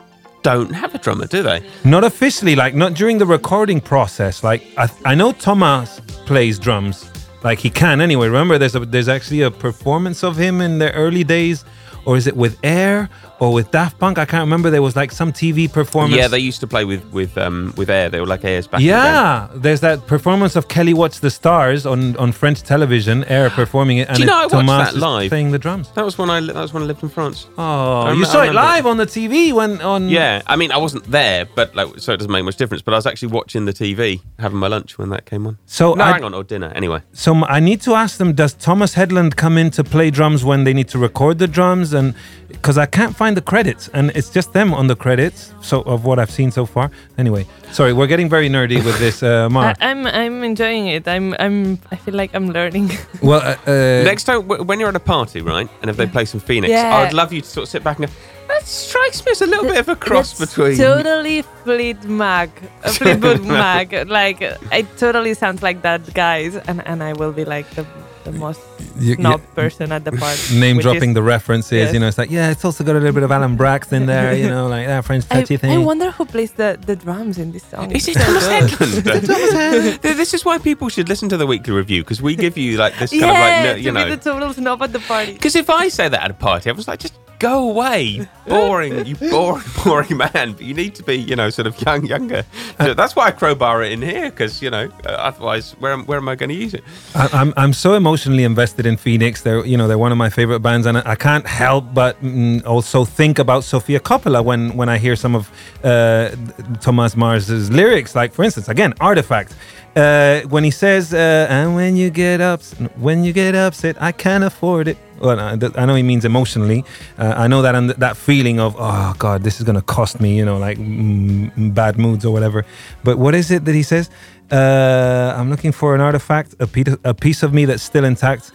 [0.45, 1.67] don't have a drummer, do they?
[1.83, 4.43] Not officially, like not during the recording process.
[4.43, 7.09] Like I, I know Thomas plays drums,
[7.43, 8.27] like he can anyway.
[8.27, 11.65] Remember, there's a there's actually a performance of him in the early days,
[12.05, 14.17] or is it with Air or with Daft Punk?
[14.17, 14.69] I can't remember.
[14.69, 16.15] There was like some TV performance.
[16.15, 18.09] Yeah, they used to play with with um, with Air.
[18.09, 18.79] They were like Airs back.
[18.79, 18.85] the.
[18.87, 23.97] Yeah, there's that performance of Kelly Watch the Stars on, on French television, Air performing
[23.97, 25.29] it, and Do you know I watched that live?
[25.29, 25.89] playing the drums.
[25.95, 27.47] That was when I li- that was when I lived in France.
[27.57, 28.61] Oh, rem- you I saw it remember.
[28.61, 32.13] live on the TV when on Yeah, I mean, I wasn't there, but like, so
[32.13, 32.81] it doesn't make much difference.
[32.81, 35.57] But I was actually watching the TV, having my lunch when that came on.
[35.65, 36.71] So no, I- hang on, or dinner.
[36.75, 40.43] Anyway, So I need to ask them: Does Thomas Hedlund come in to play drums
[40.45, 41.93] when they need to record the drums?
[41.95, 42.13] And
[42.49, 45.53] because I can't find the credits, and it's just them on the credits.
[45.61, 46.91] So of what I've seen so far.
[47.17, 49.77] Anyway, sorry, we're getting very nerdy with this, uh, I, Mark.
[49.81, 51.07] I'm I'm enjoying it.
[51.07, 52.91] I'm I'm I feel like I'm learning.
[53.21, 56.25] well, uh, uh, next time when you're at a party, right, and if they play
[56.25, 56.97] some Phoenix, Yeah.
[56.97, 58.13] I'd love you to sort of sit back and go.
[58.47, 60.77] That strikes me as a little bit of a cross That's between.
[60.77, 62.49] totally Fleet Mac,
[62.97, 63.91] Fleetwood Mac.
[64.07, 67.85] Like it totally sounds like that, guys, and and I will be like the
[68.25, 68.59] the most
[68.99, 70.59] you- snob you- person at the party.
[70.59, 71.71] name dropping is- the references.
[71.71, 71.93] Yes.
[71.93, 74.05] You know, it's like yeah, it's also got a little bit of Alan Braxe in
[74.07, 74.33] there.
[74.35, 75.71] You know, like that French touchy I thing.
[75.71, 77.91] I wonder who plays the, the drums in this song.
[77.91, 78.47] Is it Thomas.
[78.53, 80.01] Hedlund?
[80.01, 82.97] this is why people should listen to the weekly review because we give you like
[82.99, 84.99] this kind yeah, of like no, to you be know the total snob at the
[84.99, 85.33] party.
[85.33, 89.05] Because if I say that at a party, I was like, just go away, boring,
[89.05, 90.53] you boring, boring man.
[90.53, 92.43] But you need to be, you know, sort of young, younger.
[92.77, 96.17] That's why I crowbar it in here, because you know, uh, otherwise, where am, where
[96.17, 96.83] am I going to use it?
[97.13, 99.41] I, I'm I'm so emotionally invested in Phoenix.
[99.41, 102.21] They're you know they're one of my favorite bands, and I, I can't help but
[102.21, 105.51] mm, also think about Sofia Coppola when when I hear some of
[105.83, 106.35] uh,
[106.81, 108.15] Thomas Mars's lyrics.
[108.15, 109.55] Like for instance, again, Artifact.
[109.95, 112.61] Uh, when he says, uh, "And when you get up,
[112.97, 116.83] when you get upset, I can't afford it." Well, I, I know he means emotionally.
[117.17, 120.37] Uh, I know that and that feeling of, "Oh God, this is gonna cost me,"
[120.37, 122.65] you know, like mm, bad moods or whatever.
[123.03, 124.09] But what is it that he says?
[124.51, 128.51] Uh, I'm looking for an artifact, a piece, a piece of me that's still intact.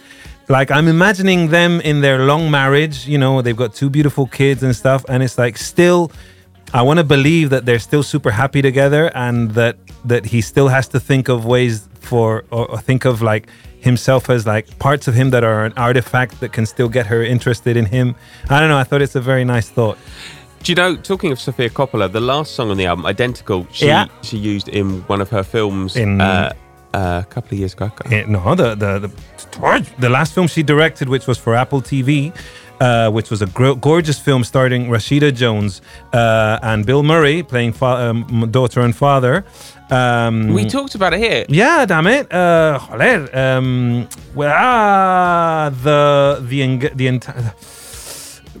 [0.49, 3.07] Like I'm imagining them in their long marriage.
[3.07, 6.11] You know, they've got two beautiful kids and stuff, and it's like still.
[6.73, 10.69] I want to believe that they're still super happy together, and that that he still
[10.69, 13.47] has to think of ways for, or, or think of like
[13.81, 17.21] himself as like parts of him that are an artifact that can still get her
[17.23, 18.15] interested in him.
[18.49, 18.77] I don't know.
[18.77, 19.97] I thought it's a very nice thought.
[20.63, 20.95] Do you know?
[20.95, 24.05] Talking of Sofia Coppola, the last song on the album, "Identical," she Yeah.
[24.21, 26.53] she used in one of her films In- uh,
[26.93, 27.89] uh, a couple of years ago.
[28.11, 29.11] Eh, no, the, the the
[29.99, 32.31] the last film she directed, which was for Apple TV,
[32.79, 35.81] uh, which was a gro- gorgeous film starring Rashida Jones
[36.13, 39.43] uh, and Bill Murray playing fa- um, daughter and father.
[39.91, 41.45] Um, We talked about it here.
[41.49, 42.31] yeah, damn it.
[42.31, 43.29] Uh, joder.
[43.37, 47.53] Um, well, ah, the the the entire.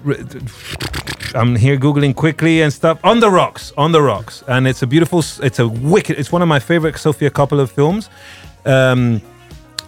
[1.33, 2.99] I'm here googling quickly and stuff.
[3.03, 5.19] On the rocks, on the rocks, and it's a beautiful.
[5.41, 6.19] It's a wicked.
[6.19, 8.09] It's one of my favorite Sofia Coppola films.
[8.65, 9.21] Um,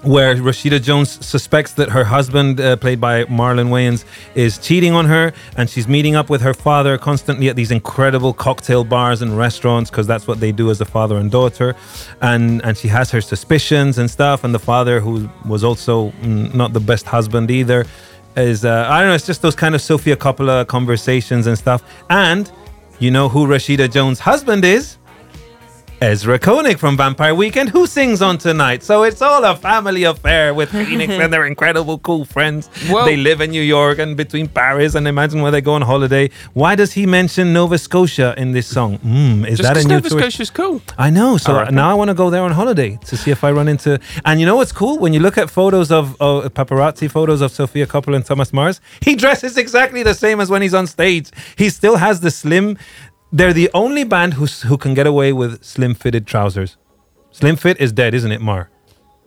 [0.03, 5.05] where Rashida Jones suspects that her husband, uh, played by Marlon Wayans, is cheating on
[5.05, 9.37] her, and she's meeting up with her father constantly at these incredible cocktail bars and
[9.37, 11.75] restaurants because that's what they do as a father and daughter,
[12.21, 16.53] and and she has her suspicions and stuff, and the father, who was also mm,
[16.53, 17.85] not the best husband either,
[18.35, 21.81] is uh, I don't know, it's just those kind of Sofia Coppola conversations and stuff,
[22.09, 22.51] and
[22.99, 24.97] you know who Rashida Jones' husband is?
[26.03, 28.83] Ezra Koenig from Vampire Weekend, who sings on tonight.
[28.83, 32.69] So it's all a family affair with Phoenix and their incredible cool friends.
[33.05, 36.29] They live in New York and between Paris, and imagine where they go on holiday.
[36.51, 38.97] Why does he mention Nova Scotia in this song?
[38.97, 40.81] Mm, is Just that a new Nova tourist- Scotia's cool.
[40.97, 41.37] I know.
[41.37, 43.69] So I now I want to go there on holiday to see if I run
[43.69, 43.97] into.
[44.25, 44.99] And you know what's cool?
[44.99, 48.81] When you look at photos of, of paparazzi photos of Sofia Coppola and Thomas Mars,
[48.99, 51.31] he dresses exactly the same as when he's on stage.
[51.57, 52.77] He still has the slim.
[53.33, 56.77] They're the only band who's, who can get away with slim fitted trousers.
[57.31, 58.69] Slim fit is dead, isn't it, Mar?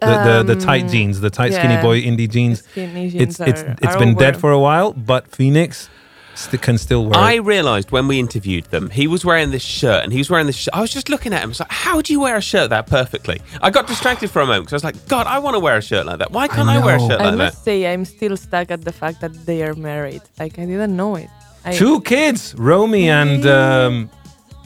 [0.01, 2.63] The, the, the um, tight jeans, the tight skinny boy indie jeans.
[2.63, 5.89] skinny It's jeans it's are- it's are been dead for a while, but Phoenix
[6.35, 7.41] st- can still wear I it.
[7.41, 10.55] realised when we interviewed them, he was wearing this shirt, and he was wearing this.
[10.57, 10.75] shirt.
[10.75, 11.49] I was just looking at him.
[11.49, 14.41] I was like, "How do you wear a shirt that perfectly?" I got distracted for
[14.43, 16.31] a moment because I was like, "God, I want to wear a shirt like that.
[16.31, 18.83] Why can't I, wear a shirt I like that?" must say, I'm still stuck at
[18.83, 20.23] the fact that they are married.
[20.39, 21.31] Like, I didn't know it.
[21.67, 24.11] I, Two kids, Romy and um,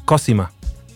[0.07, 0.51] Cosima.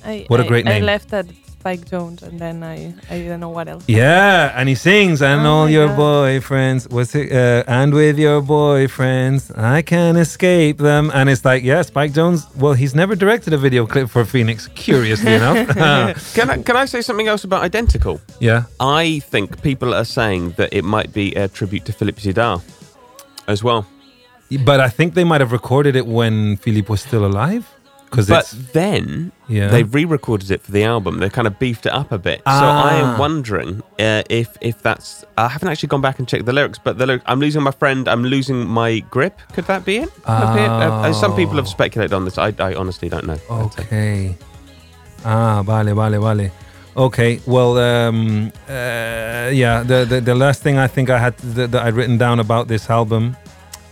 [0.05, 0.83] I, What a I- great I name.
[0.83, 1.27] I left at
[1.65, 3.85] Spike Jonze, and then I, I didn't know what else.
[3.89, 5.99] Yeah, and he sings, and Oh all your God.
[5.99, 7.33] boyfriends, what's it?
[7.33, 11.11] Uh, and with your boyfriends, I can't escape them.
[11.15, 12.45] And it's like, yeah, Spike Jonze.
[12.55, 14.69] Well, he's never directed a video clip for Phoenix.
[14.75, 15.69] Curiously enough,
[16.35, 18.21] Can I, can I say something else about Identical?
[18.41, 18.65] yeah.
[18.79, 22.61] I think people are saying that it might be a tribute to Philippe Zdar
[23.49, 23.87] as well.
[24.65, 27.65] But I think they might have recorded it when Philippe was still alive,
[28.11, 29.69] because But then Yeah.
[29.69, 31.19] they re-recorded it for the album.
[31.19, 32.39] They kind of beefed it up a bit.
[32.47, 33.03] So I Ah.
[33.03, 35.25] am wondering uh, if if that's.
[35.37, 37.25] I haven't actually gone back and checked the lyrics, but the lyrics.
[37.27, 38.07] I'm losing my friend.
[38.09, 39.35] I'm losing my grip.
[39.55, 40.11] Could that be it?
[40.15, 40.71] Could that be it?
[40.71, 42.39] Uh, some people have speculated on this.
[42.39, 43.39] I, I honestly don't know.
[43.51, 44.37] Okay.
[45.25, 46.51] Ah, vale, vale, vale.
[46.97, 49.83] Okay, well, um, uh, yeah.
[49.83, 52.69] The, the the last thing I think I had that, that I'd written down about
[52.69, 53.37] this album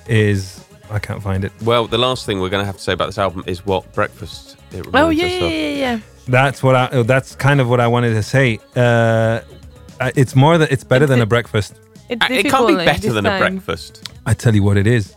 [0.08, 1.52] is I can't find it.
[1.62, 3.90] Well, the last thing we're going to have to say about this album is what
[3.94, 5.52] breakfast it reminds Oh, yeah, us yeah, of.
[5.52, 6.00] yeah, yeah.
[6.28, 6.88] That's what I.
[6.92, 8.58] oh, That's kind of what I wanted to say.
[8.76, 9.40] Uh,
[10.16, 11.74] it's more that it's better It's than a- a breakfast.
[11.74, 11.80] It's
[12.10, 13.40] Uh, It can't be difficult, like, better this than a time.
[13.56, 14.08] breakfast.
[14.26, 15.14] I tell you what it is.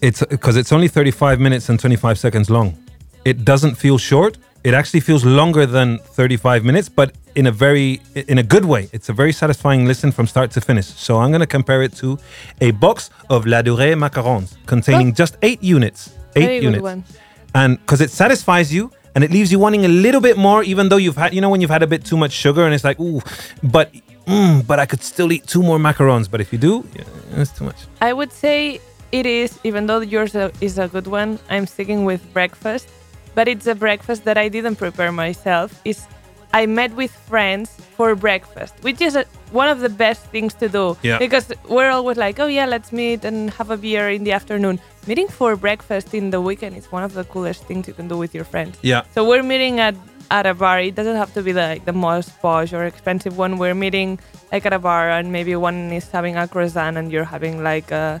[0.00, 2.76] It's because it's only 35 minutes and 25 seconds long.
[3.24, 4.36] It doesn't feel short.
[4.64, 8.88] It actually feels longer than 35 minutes, but in a very in a good way.
[8.92, 10.86] It's a very satisfying listen from start to finish.
[10.86, 12.18] So I'm going to compare it to
[12.60, 16.14] a box of Ladurée macarons containing just 8 units.
[16.36, 17.10] 8 Very units.
[17.54, 20.88] and because it satisfies you and it leaves you wanting a little bit more even
[20.88, 22.82] though you've had you know when you've had a bit too much sugar and it's
[22.82, 23.20] like ooh
[23.62, 23.92] but
[24.26, 27.04] mm, but i could still eat two more macarons but if you do yeah,
[27.40, 28.80] it's too much I would say
[29.12, 32.88] it is, even though yours is a good one, I'm sticking with breakfast.
[33.34, 35.80] But it's a breakfast that I didn't prepare myself.
[35.84, 36.06] Is
[36.54, 40.68] I met with friends for breakfast, which is a, one of the best things to
[40.68, 40.96] do.
[41.02, 41.18] Yeah.
[41.18, 44.78] Because we're always like, oh yeah, let's meet and have a beer in the afternoon.
[45.08, 48.16] Meeting for breakfast in the weekend is one of the coolest things you can do
[48.16, 48.78] with your friends.
[48.82, 49.96] yeah So we're meeting at
[50.30, 50.80] at a bar.
[50.80, 53.58] It doesn't have to be the like, the most posh or expensive one.
[53.58, 54.18] We're meeting
[54.52, 57.90] like at a bar, and maybe one is having a croissant, and you're having like
[57.90, 58.20] a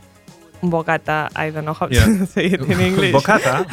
[0.70, 1.30] bocata.
[1.36, 2.04] I don't know how Yeah.
[2.06, 3.14] to say it in English.
[3.14, 3.66] bocata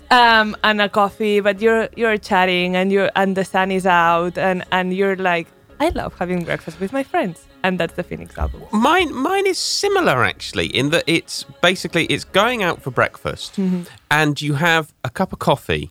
[0.10, 4.36] um, and a coffee, but you're you're chatting, and you're and the sun is out,
[4.38, 5.46] and and you're like,
[5.80, 8.62] I love having breakfast with my friends, and that's the Phoenix album.
[8.72, 13.82] Mine, mine is similar actually, in that it's basically it's going out for breakfast, Mm-hmm.
[14.10, 15.90] and you have a cup of coffee,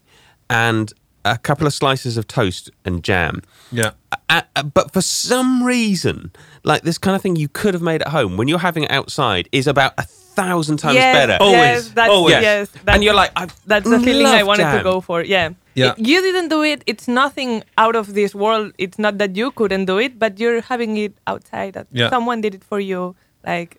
[0.50, 3.42] and a couple of slices of toast and jam.
[3.72, 3.92] yeah
[4.28, 6.32] Uh, uh, but for some reason,
[6.64, 8.92] like this kind of thing you could have made at home when you're having it
[8.92, 10.04] outside is about a
[10.44, 11.38] thousand times yes, better.
[11.40, 12.42] Always, yes, that's, always.
[12.50, 15.18] Yes, that's, and you're like, I That's the feeling I love wanted to go for.
[15.24, 15.50] Yeah.
[15.76, 15.92] Yeah.
[15.92, 16.80] It- you didn't do it.
[16.92, 17.52] It's nothing
[17.84, 18.68] out of this world.
[18.78, 21.72] It's not that you couldn't do it, but you're having it outside.
[21.78, 22.10] That Yeah.
[22.10, 23.16] Someone did it for you,
[23.52, 23.72] like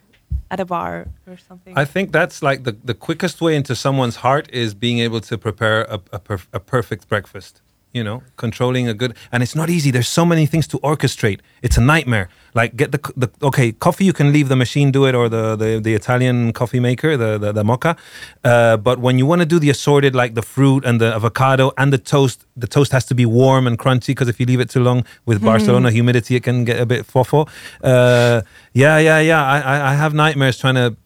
[0.52, 1.72] at a bar or something.
[1.82, 5.38] i think that's like the, the quickest way into someone's heart is being able to
[5.38, 9.70] prepare a, a, perf- a perfect breakfast you know controlling a good and it's not
[9.70, 9.90] easy.
[9.90, 11.40] There's so many things to orchestrate.
[11.62, 12.28] It's a nightmare.
[12.54, 15.56] Like get the, the okay coffee you can leave the machine do it or the
[15.56, 17.96] the, the italian coffee maker the the, the mocha.
[18.44, 21.72] Uh, but when you want to do the assorted like the fruit and the avocado
[21.78, 24.60] and the toast the toast has to be warm and crunchy because if you leave
[24.60, 27.48] it too long with barcelona humidity it can get a bit fofo.
[27.82, 29.42] Uh, yeah yeah yeah.
[29.44, 30.96] I, I i have nightmares trying to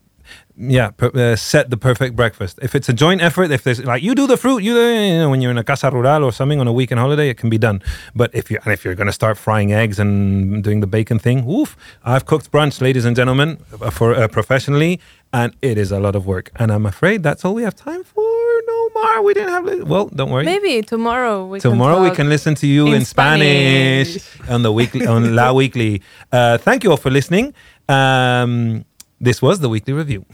[0.59, 2.59] yeah, per, uh, set the perfect breakfast.
[2.63, 5.19] If it's a joint effort, if there's like you do the fruit, you, do, you
[5.19, 7.51] know, when you're in a casa rural or something on a weekend holiday, it can
[7.51, 7.83] be done.
[8.15, 11.19] But if you and if you're going to start frying eggs and doing the bacon
[11.19, 11.77] thing, oof!
[12.05, 15.01] I've cooked brunch, ladies and gentlemen, uh, for uh, professionally,
[15.33, 16.51] and it is a lot of work.
[16.57, 18.23] And I'm afraid that's all we have time for.
[18.67, 19.23] No more.
[19.23, 19.89] We didn't have.
[19.89, 20.45] Well, don't worry.
[20.45, 24.23] Maybe tomorrow we Tomorrow can we can listen to you in, in Spanish.
[24.23, 24.51] Spanish.
[24.51, 26.03] on the weekly on La Weekly.
[26.33, 27.55] Uh, thank you all for listening.
[27.89, 28.85] Um,
[29.21, 30.25] this was the weekly review.